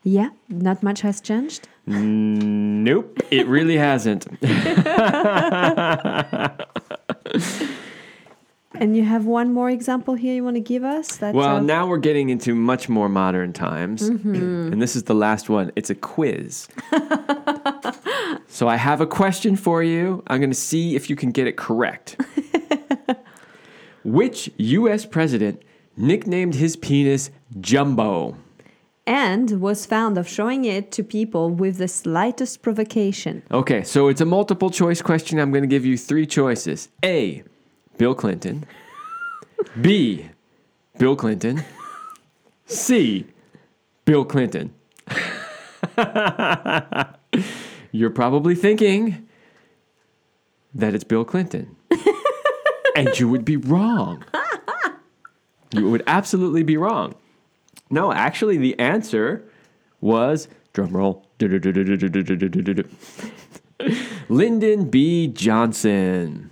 Yeah, 0.03 0.31
not 0.49 0.83
much 0.83 1.01
has 1.01 1.21
changed. 1.21 1.67
Nope, 1.87 3.21
it 3.31 3.47
really 3.47 3.79
hasn't. 3.79 4.27
And 8.81 8.97
you 8.97 9.05
have 9.05 9.27
one 9.27 9.53
more 9.53 9.69
example 9.69 10.15
here 10.15 10.35
you 10.35 10.43
want 10.43 10.57
to 10.57 10.61
give 10.61 10.85
us? 10.85 11.19
That's 11.19 11.35
Well, 11.35 11.57
uh, 11.57 11.61
now 11.61 11.87
we're 11.87 11.99
getting 11.99 12.31
into 12.31 12.55
much 12.55 12.89
more 12.89 13.11
modern 13.11 13.53
times. 13.53 14.01
And 14.01 14.81
this 14.81 14.97
is 14.97 15.05
the 15.05 15.15
last 15.15 15.51
one. 15.51 15.71
It's 15.77 15.91
a 15.91 15.95
quiz. 15.95 16.67
so 18.49 18.69
I 18.69 18.77
have 18.77 19.03
a 19.03 19.07
question 19.07 19.55
for 19.55 19.83
you. 19.83 20.23
I'm 20.29 20.41
going 20.41 20.51
to 20.51 20.57
see 20.57 20.97
if 20.97 21.11
you 21.11 21.15
can 21.15 21.31
get 21.31 21.47
it 21.47 21.59
correct. 21.59 22.17
Which 24.05 24.51
U.S. 24.57 25.05
president 25.05 25.63
nicknamed 25.99 26.55
his 26.55 26.77
penis 26.77 27.31
Jumbo? 27.61 28.37
and 29.07 29.61
was 29.61 29.87
found 29.87 30.17
of 30.17 30.29
showing 30.29 30.65
it 30.65 30.93
to 30.93 31.03
people 31.03 31.51
with 31.51 31.79
the 31.79 31.89
slightest 31.89 32.63
provocation. 32.63 33.43
Okay, 33.51 33.83
so 33.83 34.07
it's 34.07 34.21
a 34.21 34.25
multiple 34.25 34.71
choice 34.71 35.03
question. 35.03 35.41
I'm 35.41 35.51
going 35.51 35.65
to 35.65 35.69
give 35.69 35.85
you 35.85 35.99
three 35.99 36.27
choices 36.27 36.89
A, 37.05 37.43
Bill 38.01 38.15
Clinton. 38.15 38.65
B, 39.79 40.31
Bill 40.99 41.15
Clinton. 41.15 41.63
C, 42.65 43.27
Bill 44.07 44.25
Clinton. 44.25 44.73
You're 47.93 48.09
probably 48.09 48.55
thinking 48.55 49.29
that 50.75 50.95
it's 50.95 51.05
Bill 51.05 51.27
Clinton. 51.27 51.77
and 52.97 53.21
you 53.21 53.29
would 53.29 53.45
be 53.45 53.59
wrong. 53.59 54.25
You 55.75 55.91
would 55.91 56.03
absolutely 56.07 56.63
be 56.63 56.79
wrong. 56.79 57.15
No, 57.91 58.15
actually, 58.15 58.57
the 58.57 58.79
answer 58.79 59.45
was 60.01 60.49
drumroll. 60.73 61.23
Lyndon 64.31 64.89
B. 64.89 65.29
Johnson. 65.29 66.50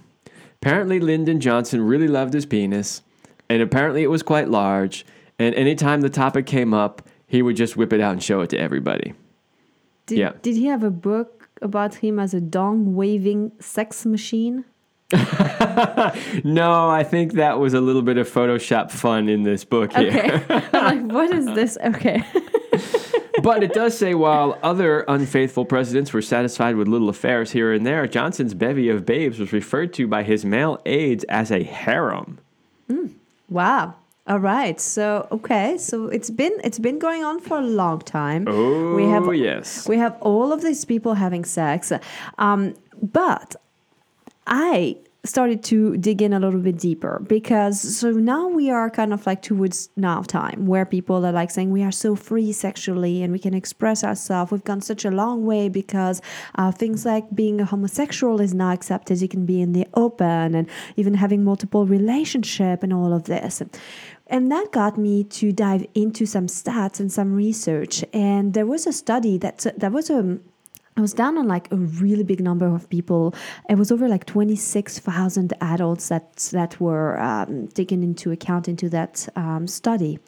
Apparently, 0.61 0.99
Lyndon 1.01 1.41
Johnson 1.41 1.81
really 1.83 2.09
loved 2.09 2.35
his 2.35 2.45
penis, 2.47 3.03
and 3.49 3.63
apparently, 3.63 4.03
it 4.03 4.11
was 4.11 4.23
quite 4.23 4.49
large. 4.49 5.07
And 5.39 5.55
anytime 5.55 6.01
the 6.01 6.11
topic 6.11 6.47
came 6.47 6.75
up, 6.75 7.03
he 7.27 7.43
would 7.43 7.55
just 7.57 7.77
whip 7.77 7.93
it 7.93 8.01
out 8.01 8.13
and 8.13 8.23
show 8.23 8.41
it 8.41 8.51
to 8.51 8.59
everybody. 8.59 9.15
Did, 10.07 10.19
Yeah. 10.19 10.33
did 10.43 10.57
he 10.57 10.67
have 10.67 10.83
a 10.83 10.91
book 10.91 11.49
about 11.63 11.97
him 11.97 12.19
as 12.19 12.35
a 12.35 12.41
dong 12.41 12.95
waving 12.95 13.53
sex 13.61 14.05
machine? 14.05 14.65
No, 16.45 16.89
I 16.91 17.05
think 17.05 17.35
that 17.35 17.59
was 17.61 17.73
a 17.73 17.81
little 17.81 18.03
bit 18.03 18.19
of 18.19 18.29
Photoshop 18.29 18.91
fun 18.91 19.29
in 19.29 19.45
this 19.45 19.65
book 19.65 19.93
here. 19.93 20.09
Okay. 20.09 20.43
I'm 20.73 21.09
like, 21.09 21.15
what 21.15 21.31
is 21.33 21.47
this? 21.47 21.79
Okay. 21.85 22.23
But 23.49 23.63
it 23.65 23.73
does 23.73 23.97
say 23.97 24.13
while 24.13 24.59
other 24.63 25.07
unfaithful 25.09 25.65
presidents 25.65 26.13
were 26.13 26.21
satisfied 26.21 26.77
with 26.77 26.87
little 26.87 27.09
affairs 27.09 27.53
here 27.53 27.73
and 27.73 27.87
there, 27.87 28.07
Johnson's 28.07 28.53
bevy 28.53 28.91
of 28.91 29.07
babes 29.07 29.39
was 29.39 29.55
referred 29.55 29.95
to 29.95 30.07
by 30.07 30.23
his 30.23 30.45
male 30.45 30.83
aides 30.85 31.25
as 31.31 31.51
a 31.51 31.63
harem. 31.63 32.41
Wow. 33.49 33.95
All 34.27 34.39
right. 34.39 34.79
So 34.79 35.27
okay. 35.33 35.79
So 35.79 36.09
it's 36.09 36.29
been 36.29 36.53
it's 36.63 36.79
been 36.79 36.99
going 36.99 37.25
on 37.25 37.41
for 37.41 37.59
a 37.59 37.63
long 37.63 38.01
time. 38.01 38.45
Oh, 38.47 38.95
we 38.95 39.05
have 39.05 39.35
yes. 39.35 39.89
we 39.89 39.97
have 39.97 40.15
all 40.21 40.53
of 40.53 40.61
these 40.61 40.85
people 40.85 41.15
having 41.15 41.47
sex, 41.47 41.91
um, 42.37 42.75
but 43.01 43.57
I 44.47 44.99
started 45.25 45.65
to 45.65 45.97
dig 45.97 46.23
in 46.23 46.33
a 46.33 46.39
little 46.39 46.61
bit 46.61 46.79
deeper 46.79 47.21
because 47.29 47.97
so 47.97 48.13
now 48.13 48.47
we 48.47 48.71
are 48.71 48.89
kind 48.89 49.13
of 49.13 49.27
like 49.27 49.43
towards 49.43 49.91
now 49.97 50.23
time 50.23 50.67
where 50.67 50.87
people 50.87 51.27
are 51.27 51.33
like 51.33 51.51
saying 51.51 51.71
we 51.71 51.83
are 51.83 51.91
so 51.91 52.15
free 52.15 52.53
sexually 52.53 53.23
and 53.23 53.33
we 53.33 53.39
can 53.39 53.53
express 53.53 54.05
ourselves. 54.05 54.53
We've 54.53 54.63
gone 54.63 54.81
such 54.81 55.05
a 55.05 55.11
long 55.11 55.45
way 55.45 55.69
because 55.69 56.23
uh, 56.55 56.71
things 56.71 57.05
like 57.05 57.25
being 57.35 57.61
a 57.61 57.65
homosexual 57.65 58.41
is 58.41 58.55
now 58.55 58.73
accepted. 58.73 59.21
You 59.21 59.29
can 59.29 59.45
be 59.45 59.61
in 59.61 59.73
the 59.73 59.87
open 59.95 60.55
and 60.55 60.69
even 60.97 61.15
having 61.15 61.43
multiple 61.43 61.85
relationship 61.85 62.83
and 62.85 62.93
all 62.93 63.13
of 63.13 63.25
this. 63.25 63.61
And 64.29 64.53
that 64.53 64.71
got 64.73 64.99
me 64.99 65.25
to 65.25 65.53
dive 65.53 65.85
into 65.95 66.27
some 66.27 66.47
stats 66.47 67.01
and 67.01 67.11
some 67.11 67.35
research. 67.35 68.05
And 68.13 68.55
there 68.55 68.67
was 68.67 68.87
a 68.87 68.93
study 68.93 69.37
that 69.39 69.67
that 69.77 69.91
was 69.91 70.11
a 70.11 70.39
I 70.99 71.01
was 71.01 71.15
down 71.15 71.39
on 71.39 71.47
like 71.47 71.71
a 71.71 71.77
really 71.77 72.25
big 72.25 72.41
number 72.41 72.67
of 72.67 72.91
people. 72.91 73.33
It 73.71 73.77
was 73.77 73.93
over 73.93 74.09
like 74.09 74.27
26,000 74.27 75.53
adults 75.61 76.09
that 76.09 76.37
that 76.51 76.81
were 76.81 77.21
um, 77.21 77.69
taken 77.69 78.03
into 78.03 78.33
account 78.33 78.67
into 78.67 78.89
that 78.89 79.29
um, 79.37 79.69
study. 79.69 80.19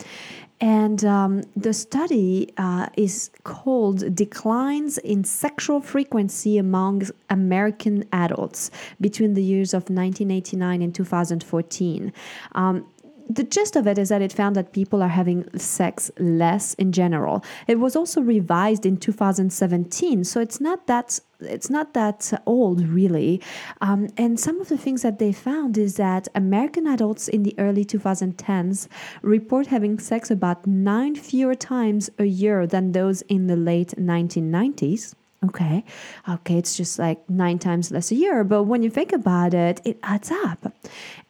And 0.61 1.05
um, 1.05 1.43
the 1.57 1.73
study 1.73 2.53
uh, 2.57 2.87
is 2.97 3.31
called 3.43 4.15
Declines 4.15 4.99
in 4.99 5.25
Sexual 5.25 5.81
Frequency 5.81 6.57
Among 6.57 7.03
American 7.31 8.05
Adults 8.13 8.71
between 9.01 9.35
the 9.35 9.43
years 9.43 9.75
of 9.75 9.85
1989 9.85 10.83
and 10.83 10.95
2014. 10.95 12.13
Um, 12.53 12.87
the 13.31 13.45
gist 13.45 13.77
of 13.77 13.87
it 13.87 13.97
is 13.97 14.09
that 14.09 14.23
it 14.23 14.33
found 14.33 14.57
that 14.57 14.73
people 14.73 15.03
are 15.03 15.09
having 15.09 15.47
sex 15.57 16.11
less 16.19 16.75
in 16.75 16.91
general. 16.91 17.45
It 17.69 17.79
was 17.79 17.95
also 17.95 18.21
revised 18.21 18.85
in 18.85 18.97
2017, 18.97 20.25
so 20.25 20.41
it's 20.41 20.61
not 20.61 20.89
that 20.89 21.21
it's 21.39 21.71
not 21.71 21.95
that 21.95 22.33
old 22.45 22.87
really. 22.89 23.41
Um, 23.81 24.09
and 24.17 24.39
some 24.39 24.61
of 24.61 24.69
the 24.69 24.77
things 24.77 25.03
that 25.03 25.19
they 25.19 25.33
found 25.33 25.79
is 25.79 25.95
that 25.95 26.29
American 26.35 26.87
adults 26.87 27.29
in 27.29 27.45
the 27.45 27.55
early 27.57 27.85
2010s 27.85 28.89
report 29.23 29.69
having 29.69 29.99
sex 29.99 30.31
about 30.31 30.67
nine 30.67 31.15
fewer 31.15 31.55
times 31.55 32.11
a 32.19 32.25
year 32.25 32.67
than 32.67 32.93
those 32.93 33.23
in 33.23 33.47
the 33.47 33.57
late 33.57 33.95
1990s. 33.97 35.15
Okay, 35.43 35.85
okay, 36.29 36.59
it's 36.59 36.77
just 36.77 36.99
like 36.99 37.19
nine 37.31 37.59
times 37.59 37.91
less 37.91 38.11
a 38.11 38.15
year, 38.15 38.45
but 38.45 38.65
when 38.65 38.83
you 38.83 38.91
think 38.91 39.11
about 39.11 39.55
it, 39.55 39.81
it 39.87 39.99
adds 40.03 40.31
up. 40.31 40.71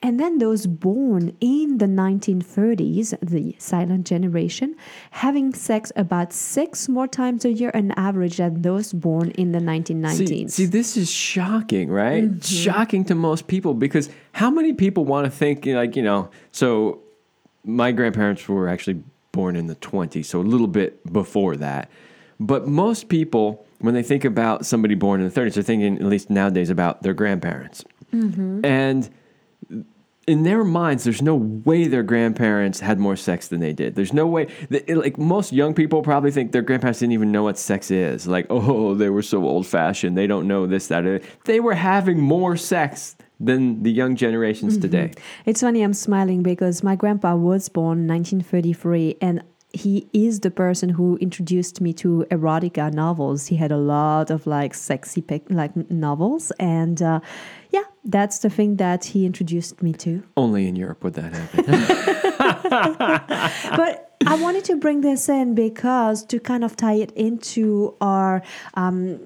And 0.02 0.18
then 0.18 0.38
those 0.38 0.66
born 0.66 1.36
in 1.40 1.78
the 1.78 1.86
1930s, 1.86 3.14
the 3.22 3.54
silent 3.58 4.08
generation, 4.08 4.74
having 5.12 5.54
sex 5.54 5.92
about 5.94 6.32
six 6.32 6.88
more 6.88 7.06
times 7.06 7.44
a 7.44 7.52
year 7.52 7.70
on 7.72 7.92
average 7.92 8.38
than 8.38 8.62
those 8.62 8.92
born 8.92 9.30
in 9.32 9.52
the 9.52 9.60
1990s. 9.60 10.16
See, 10.16 10.48
see, 10.48 10.66
this 10.66 10.96
is 10.96 11.08
shocking, 11.08 11.88
right? 11.88 12.24
It's 12.24 12.48
Shocking 12.50 13.04
to 13.04 13.14
most 13.14 13.46
people 13.46 13.74
because 13.74 14.10
how 14.32 14.50
many 14.50 14.72
people 14.72 15.04
want 15.04 15.26
to 15.26 15.30
think, 15.30 15.66
like, 15.66 15.94
you 15.94 16.02
know, 16.02 16.30
so 16.50 16.98
my 17.64 17.92
grandparents 17.92 18.48
were 18.48 18.66
actually 18.68 19.04
born 19.30 19.54
in 19.54 19.68
the 19.68 19.76
20s, 19.76 20.24
so 20.24 20.40
a 20.40 20.42
little 20.42 20.66
bit 20.66 21.12
before 21.12 21.54
that. 21.56 21.88
But 22.40 22.66
most 22.66 23.08
people, 23.08 23.66
when 23.80 23.94
they 23.94 24.02
think 24.02 24.24
about 24.24 24.66
somebody 24.66 24.94
born 24.94 25.20
in 25.20 25.28
the 25.28 25.40
30s, 25.40 25.54
they're 25.54 25.62
thinking, 25.62 25.96
at 25.96 26.04
least 26.04 26.30
nowadays, 26.30 26.70
about 26.70 27.02
their 27.02 27.14
grandparents. 27.14 27.84
Mm-hmm. 28.12 28.64
And 28.64 29.10
in 30.26 30.42
their 30.42 30.62
minds, 30.62 31.04
there's 31.04 31.22
no 31.22 31.34
way 31.34 31.88
their 31.88 32.02
grandparents 32.02 32.80
had 32.80 32.98
more 32.98 33.16
sex 33.16 33.48
than 33.48 33.60
they 33.60 33.72
did. 33.72 33.94
There's 33.96 34.12
no 34.12 34.26
way. 34.26 34.46
that, 34.68 34.88
Like 34.88 35.18
most 35.18 35.52
young 35.52 35.74
people 35.74 36.02
probably 36.02 36.30
think 36.30 36.52
their 36.52 36.62
grandparents 36.62 37.00
didn't 37.00 37.12
even 37.12 37.32
know 37.32 37.42
what 37.42 37.58
sex 37.58 37.90
is. 37.90 38.26
Like, 38.26 38.46
oh, 38.50 38.94
they 38.94 39.08
were 39.08 39.22
so 39.22 39.44
old 39.44 39.66
fashioned. 39.66 40.16
They 40.16 40.26
don't 40.26 40.46
know 40.46 40.66
this, 40.66 40.88
that. 40.88 41.22
They 41.44 41.60
were 41.60 41.74
having 41.74 42.20
more 42.20 42.56
sex 42.56 43.16
than 43.40 43.82
the 43.82 43.90
young 43.90 44.14
generations 44.14 44.74
mm-hmm. 44.74 44.82
today. 44.82 45.12
It's 45.46 45.62
funny, 45.62 45.82
I'm 45.82 45.94
smiling 45.94 46.42
because 46.42 46.82
my 46.82 46.94
grandpa 46.94 47.34
was 47.34 47.68
born 47.70 48.06
1933 48.06 49.16
and 49.22 49.42
he 49.72 50.08
is 50.12 50.40
the 50.40 50.50
person 50.50 50.88
who 50.88 51.16
introduced 51.18 51.80
me 51.80 51.92
to 51.94 52.26
erotica 52.30 52.92
novels. 52.92 53.46
He 53.46 53.56
had 53.56 53.72
a 53.72 53.76
lot 53.76 54.30
of 54.30 54.46
like 54.46 54.74
sexy 54.74 55.24
like 55.48 55.74
novels, 55.90 56.50
and 56.58 57.00
uh, 57.00 57.20
yeah, 57.70 57.84
that's 58.04 58.40
the 58.40 58.50
thing 58.50 58.76
that 58.76 59.04
he 59.04 59.26
introduced 59.26 59.82
me 59.82 59.92
to. 59.94 60.22
Only 60.36 60.68
in 60.68 60.76
Europe 60.76 61.04
would 61.04 61.14
that 61.14 61.32
happen. 61.32 61.64
but 63.76 64.16
I 64.26 64.40
wanted 64.40 64.64
to 64.66 64.76
bring 64.76 65.00
this 65.00 65.28
in 65.28 65.54
because 65.54 66.24
to 66.26 66.40
kind 66.40 66.64
of 66.64 66.76
tie 66.76 66.94
it 66.94 67.12
into 67.12 67.94
our 68.00 68.42
um, 68.74 69.20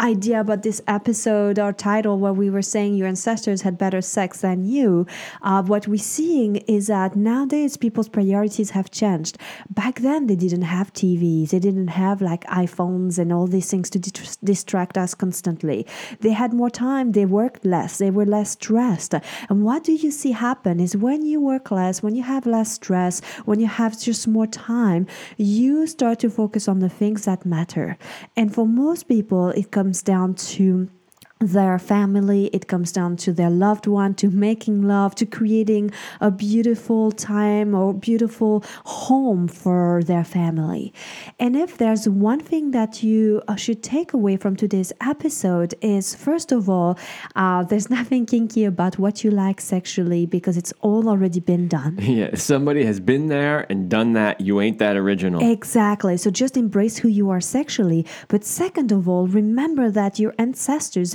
idea 0.00 0.40
about 0.40 0.62
this 0.62 0.82
episode 0.86 1.58
or 1.58 1.72
title 1.72 2.18
where 2.18 2.32
we 2.32 2.50
were 2.50 2.60
saying 2.60 2.94
your 2.94 3.08
ancestors 3.08 3.62
had 3.62 3.78
better 3.78 4.02
sex 4.02 4.42
than 4.42 4.62
you 4.62 5.06
uh, 5.40 5.62
what 5.62 5.88
we're 5.88 5.96
seeing 5.96 6.56
is 6.68 6.88
that 6.88 7.16
nowadays 7.16 7.78
people's 7.78 8.08
priorities 8.08 8.70
have 8.70 8.90
changed. 8.90 9.38
Back 9.70 10.00
then 10.00 10.26
they 10.26 10.36
didn't 10.36 10.62
have 10.62 10.92
tvs 10.92 11.48
they 11.48 11.58
didn't 11.58 11.88
have 11.88 12.20
like 12.20 12.44
iphones 12.44 13.18
and 13.18 13.32
all 13.32 13.46
these 13.46 13.70
things 13.70 13.88
to 13.88 13.98
distract 14.44 14.98
us 14.98 15.14
constantly. 15.14 15.86
They 16.20 16.32
had 16.32 16.52
more 16.52 16.70
time. 16.70 17.12
They 17.12 17.24
worked 17.24 17.64
less. 17.64 17.96
They 17.96 18.10
were 18.10 18.26
less 18.26 18.50
stressed. 18.50 19.14
And 19.48 19.64
what 19.64 19.82
do 19.84 19.92
you 19.92 20.10
see 20.10 20.32
happen 20.32 20.78
is 20.78 20.94
when 20.94 21.24
you 21.24 21.40
work 21.40 21.70
less 21.70 22.02
when 22.02 22.14
you 22.14 22.22
have 22.22 22.44
less 22.44 22.72
stress 22.72 23.22
when 23.46 23.60
you 23.60 23.66
have 23.66 23.98
just 23.98 24.28
more 24.28 24.46
time 24.46 25.06
you 25.38 25.86
start 25.86 26.18
to 26.18 26.28
focus 26.28 26.68
on 26.68 26.80
the 26.80 26.90
things 26.90 27.24
that 27.24 27.46
matter. 27.46 27.96
And 28.36 28.54
for 28.54 28.66
most 28.66 29.08
people 29.08 29.48
it 29.50 29.70
comes 29.70 29.85
comes 29.86 30.02
down 30.02 30.34
to 30.34 30.90
their 31.38 31.78
family, 31.78 32.46
it 32.46 32.66
comes 32.66 32.90
down 32.90 33.16
to 33.16 33.32
their 33.32 33.50
loved 33.50 33.86
one, 33.86 34.14
to 34.14 34.30
making 34.30 34.82
love, 34.82 35.14
to 35.16 35.26
creating 35.26 35.90
a 36.20 36.30
beautiful 36.30 37.12
time 37.12 37.74
or 37.74 37.92
beautiful 37.92 38.64
home 38.84 39.46
for 39.46 40.02
their 40.04 40.24
family. 40.24 40.94
And 41.38 41.54
if 41.54 41.76
there's 41.76 42.08
one 42.08 42.40
thing 42.40 42.70
that 42.70 43.02
you 43.02 43.42
uh, 43.48 43.56
should 43.56 43.82
take 43.82 44.14
away 44.14 44.38
from 44.38 44.56
today's 44.56 44.94
episode 45.02 45.74
is 45.82 46.14
first 46.14 46.52
of 46.52 46.70
all, 46.70 46.98
uh, 47.34 47.64
there's 47.64 47.90
nothing 47.98 48.24
kinky 48.24 48.64
about 48.64 48.98
what 48.98 49.22
you 49.22 49.30
like 49.30 49.60
sexually 49.60 50.24
because 50.24 50.56
it's 50.56 50.72
all 50.80 51.08
already 51.08 51.40
been 51.40 51.68
done. 51.68 51.98
Yeah, 52.16 52.34
somebody 52.36 52.82
has 52.84 52.98
been 52.98 53.26
there 53.26 53.66
and 53.68 53.90
done 53.90 54.14
that, 54.14 54.40
you 54.40 54.60
ain't 54.60 54.78
that 54.78 54.96
original. 54.96 55.42
Exactly. 55.42 56.16
So 56.16 56.30
just 56.30 56.56
embrace 56.56 56.96
who 56.96 57.08
you 57.08 57.28
are 57.28 57.42
sexually. 57.42 58.06
But 58.28 58.42
second 58.42 58.90
of 58.90 59.06
all, 59.06 59.26
remember 59.26 59.90
that 59.90 60.18
your 60.18 60.32
ancestors 60.38 61.14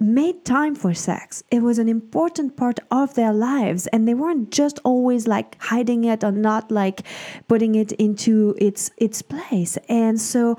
made 0.00 0.44
time 0.44 0.74
for 0.74 0.94
sex. 0.94 1.42
It 1.50 1.62
was 1.62 1.78
an 1.78 1.88
important 1.88 2.56
part 2.56 2.78
of 2.90 3.14
their 3.14 3.32
lives, 3.32 3.86
and 3.88 4.06
they 4.06 4.14
weren't 4.14 4.50
just 4.50 4.78
always 4.84 5.26
like 5.26 5.60
hiding 5.60 6.04
it 6.04 6.24
or 6.24 6.32
not 6.32 6.70
like 6.70 7.02
putting 7.48 7.74
it 7.74 7.92
into 7.92 8.54
its 8.58 8.90
its 8.96 9.22
place. 9.22 9.76
And 9.88 10.20
so 10.20 10.56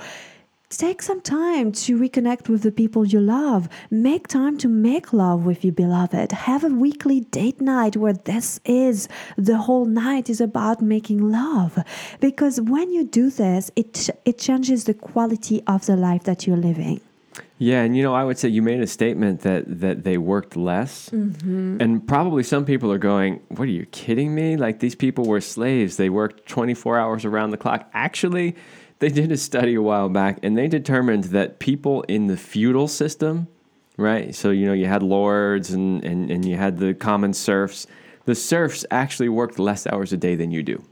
Take 0.70 1.02
some 1.02 1.20
time 1.20 1.72
to 1.72 1.98
reconnect 1.98 2.48
with 2.48 2.62
the 2.62 2.72
people 2.72 3.04
you 3.04 3.20
love. 3.20 3.68
Make 3.90 4.28
time 4.28 4.56
to 4.60 4.68
make 4.68 5.12
love 5.12 5.44
with 5.44 5.66
your 5.66 5.74
beloved. 5.74 6.32
Have 6.32 6.64
a 6.64 6.68
weekly 6.68 7.22
date 7.22 7.60
night 7.60 7.98
where 7.98 8.14
this 8.14 8.60
is 8.66 9.10
the 9.36 9.58
whole 9.58 9.86
night 9.86 10.30
is 10.30 10.40
about 10.40 10.80
making 10.80 11.32
love. 11.32 11.84
Because 12.20 12.62
when 12.62 12.92
you 12.92 13.04
do 13.04 13.32
this, 13.32 13.72
it 13.76 14.12
it 14.26 14.38
changes 14.38 14.84
the 14.84 14.94
quality 14.94 15.64
of 15.66 15.88
the 15.88 15.96
life 15.96 16.26
that 16.26 16.46
you're 16.46 16.56
living. 16.56 17.02
Yeah, 17.58 17.82
and 17.82 17.96
you 17.96 18.04
know, 18.04 18.14
I 18.14 18.24
would 18.24 18.38
say 18.38 18.50
you 18.50 18.62
made 18.62 18.80
a 18.82 18.88
statement 18.88 19.42
that 19.42 19.64
that 19.82 20.04
they 20.04 20.18
worked 20.18 20.56
less, 20.56 21.10
Mm-hmm. 21.10 21.78
and 21.82 22.08
probably 22.08 22.44
some 22.44 22.66
people 22.66 22.92
are 22.92 22.98
going, 22.98 23.42
"What 23.50 23.64
are 23.68 23.72
you 23.72 23.86
kidding 23.88 24.34
me? 24.34 24.56
Like 24.58 24.80
these 24.80 24.96
people 24.96 25.26
were 25.26 25.42
slaves; 25.42 25.98
they 25.98 26.10
worked 26.10 26.48
twenty 26.48 26.74
four 26.74 26.98
hours 26.98 27.26
around 27.26 27.52
the 27.52 27.58
clock." 27.58 27.90
Actually, 27.94 28.56
they 29.00 29.10
did 29.10 29.32
a 29.32 29.38
study 29.38 29.76
a 29.76 29.82
while 29.82 30.10
back, 30.10 30.40
and 30.44 30.58
they 30.58 30.68
determined 30.68 31.26
that 31.26 31.60
people 31.60 32.04
in 32.04 32.28
the 32.28 32.38
feudal 32.38 32.88
system, 32.88 33.48
right? 33.98 34.34
So 34.34 34.52
you 34.52 34.66
know, 34.68 34.74
you 34.74 34.86
had 34.86 35.04
lords 35.04 35.72
and 35.72 36.04
and, 36.04 36.32
and 36.32 36.46
you 36.46 36.56
had 36.56 36.78
the 36.80 36.94
common 36.94 37.34
serfs. 37.34 37.88
The 38.26 38.36
serfs 38.36 38.86
actually 38.92 39.30
worked 39.30 39.60
less 39.60 39.88
hours 39.88 40.14
a 40.14 40.18
day 40.18 40.36
than 40.36 40.52
you 40.52 40.64
do. 40.64 40.84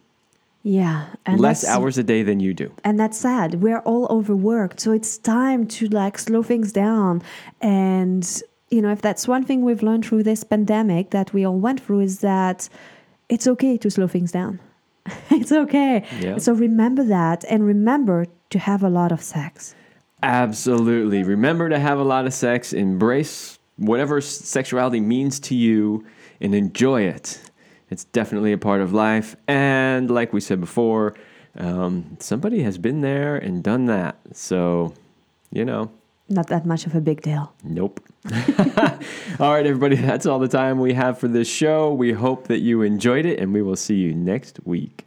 Yeah, 0.64 1.06
and 1.26 1.40
less 1.40 1.66
hours 1.66 1.98
a 1.98 2.04
day 2.04 2.24
than 2.24 2.40
you 2.42 2.54
do. 2.54 2.72
and 2.84 3.00
that's 3.00 3.18
sad 3.18 3.56
we're 3.62 3.80
all 3.92 4.06
overworked 4.10 4.80
so 4.82 4.92
it's 4.92 5.18
time 5.18 5.66
to 5.68 5.88
like 5.88 6.18
slow 6.20 6.44
things 6.44 6.74
down 6.74 7.22
and 7.62 8.24
you 8.70 8.82
know 8.82 8.92
if 8.92 9.02
that's 9.02 9.28
one 9.30 9.44
thing 9.46 9.64
we've 9.64 9.82
learned 9.82 10.06
through 10.06 10.24
this 10.24 10.44
pandemic 10.44 11.12
that 11.12 11.32
we 11.34 11.46
all 11.46 11.58
went 11.68 11.80
through 11.80 12.02
is 12.02 12.20
that 12.20 12.68
it's 13.30 13.48
okay 13.48 13.78
to 13.78 13.90
slow 13.90 14.08
things 14.08 14.32
down 14.34 14.60
it's 15.30 15.52
okay 15.54 16.04
Yeah. 16.20 16.38
so 16.38 16.52
remember 16.54 17.04
that 17.06 17.46
and 17.50 17.66
remember 17.66 18.26
to 18.50 18.60
have 18.60 18.84
a 18.84 18.90
lot 18.90 19.12
of 19.12 19.22
sex 19.22 19.74
Absolutely. 20.24 21.22
Remember 21.24 21.70
to 21.70 21.78
have 21.80 22.00
a 22.00 22.04
lot 22.04 22.26
of 22.26 22.34
sex, 22.34 22.74
embrace 22.74 23.60
whatever 23.78 24.20
sexuality 24.20 25.00
means 25.00 25.40
to 25.42 25.54
you, 25.56 26.04
and 26.42 26.56
enjoy 26.56 27.02
it. 27.04 27.40
It's 27.90 28.04
definitely 28.06 28.52
a 28.52 28.58
part 28.58 28.82
of 28.82 28.94
life. 28.94 29.36
And 29.48 30.12
like 30.12 30.34
we 30.34 30.42
said 30.42 30.60
before, 30.60 31.16
um, 31.58 32.18
somebody 32.20 32.64
has 32.64 32.78
been 32.78 33.02
there 33.02 33.36
and 33.36 33.64
done 33.64 33.86
that. 33.86 34.18
So, 34.34 34.94
you 35.52 35.66
know, 35.66 35.92
not 36.30 36.48
that 36.48 36.66
much 36.66 36.86
of 36.86 36.94
a 36.94 37.00
big 37.00 37.22
deal 37.22 37.54
Nope. 37.64 38.02
all 39.40 39.54
right, 39.54 39.66
everybody, 39.66 39.96
that's 39.96 40.26
all 40.26 40.40
the 40.40 40.50
time 40.50 40.80
we 40.80 40.94
have 40.94 41.18
for 41.18 41.30
this 41.30 41.48
show. 41.48 41.94
We 41.94 42.12
hope 42.12 42.48
that 42.48 42.60
you 42.60 42.82
enjoyed 42.82 43.26
it, 43.26 43.40
and 43.40 43.54
we 43.54 43.62
will 43.62 43.78
see 43.78 43.96
you 43.96 44.14
next 44.14 44.60
week. 44.66 45.07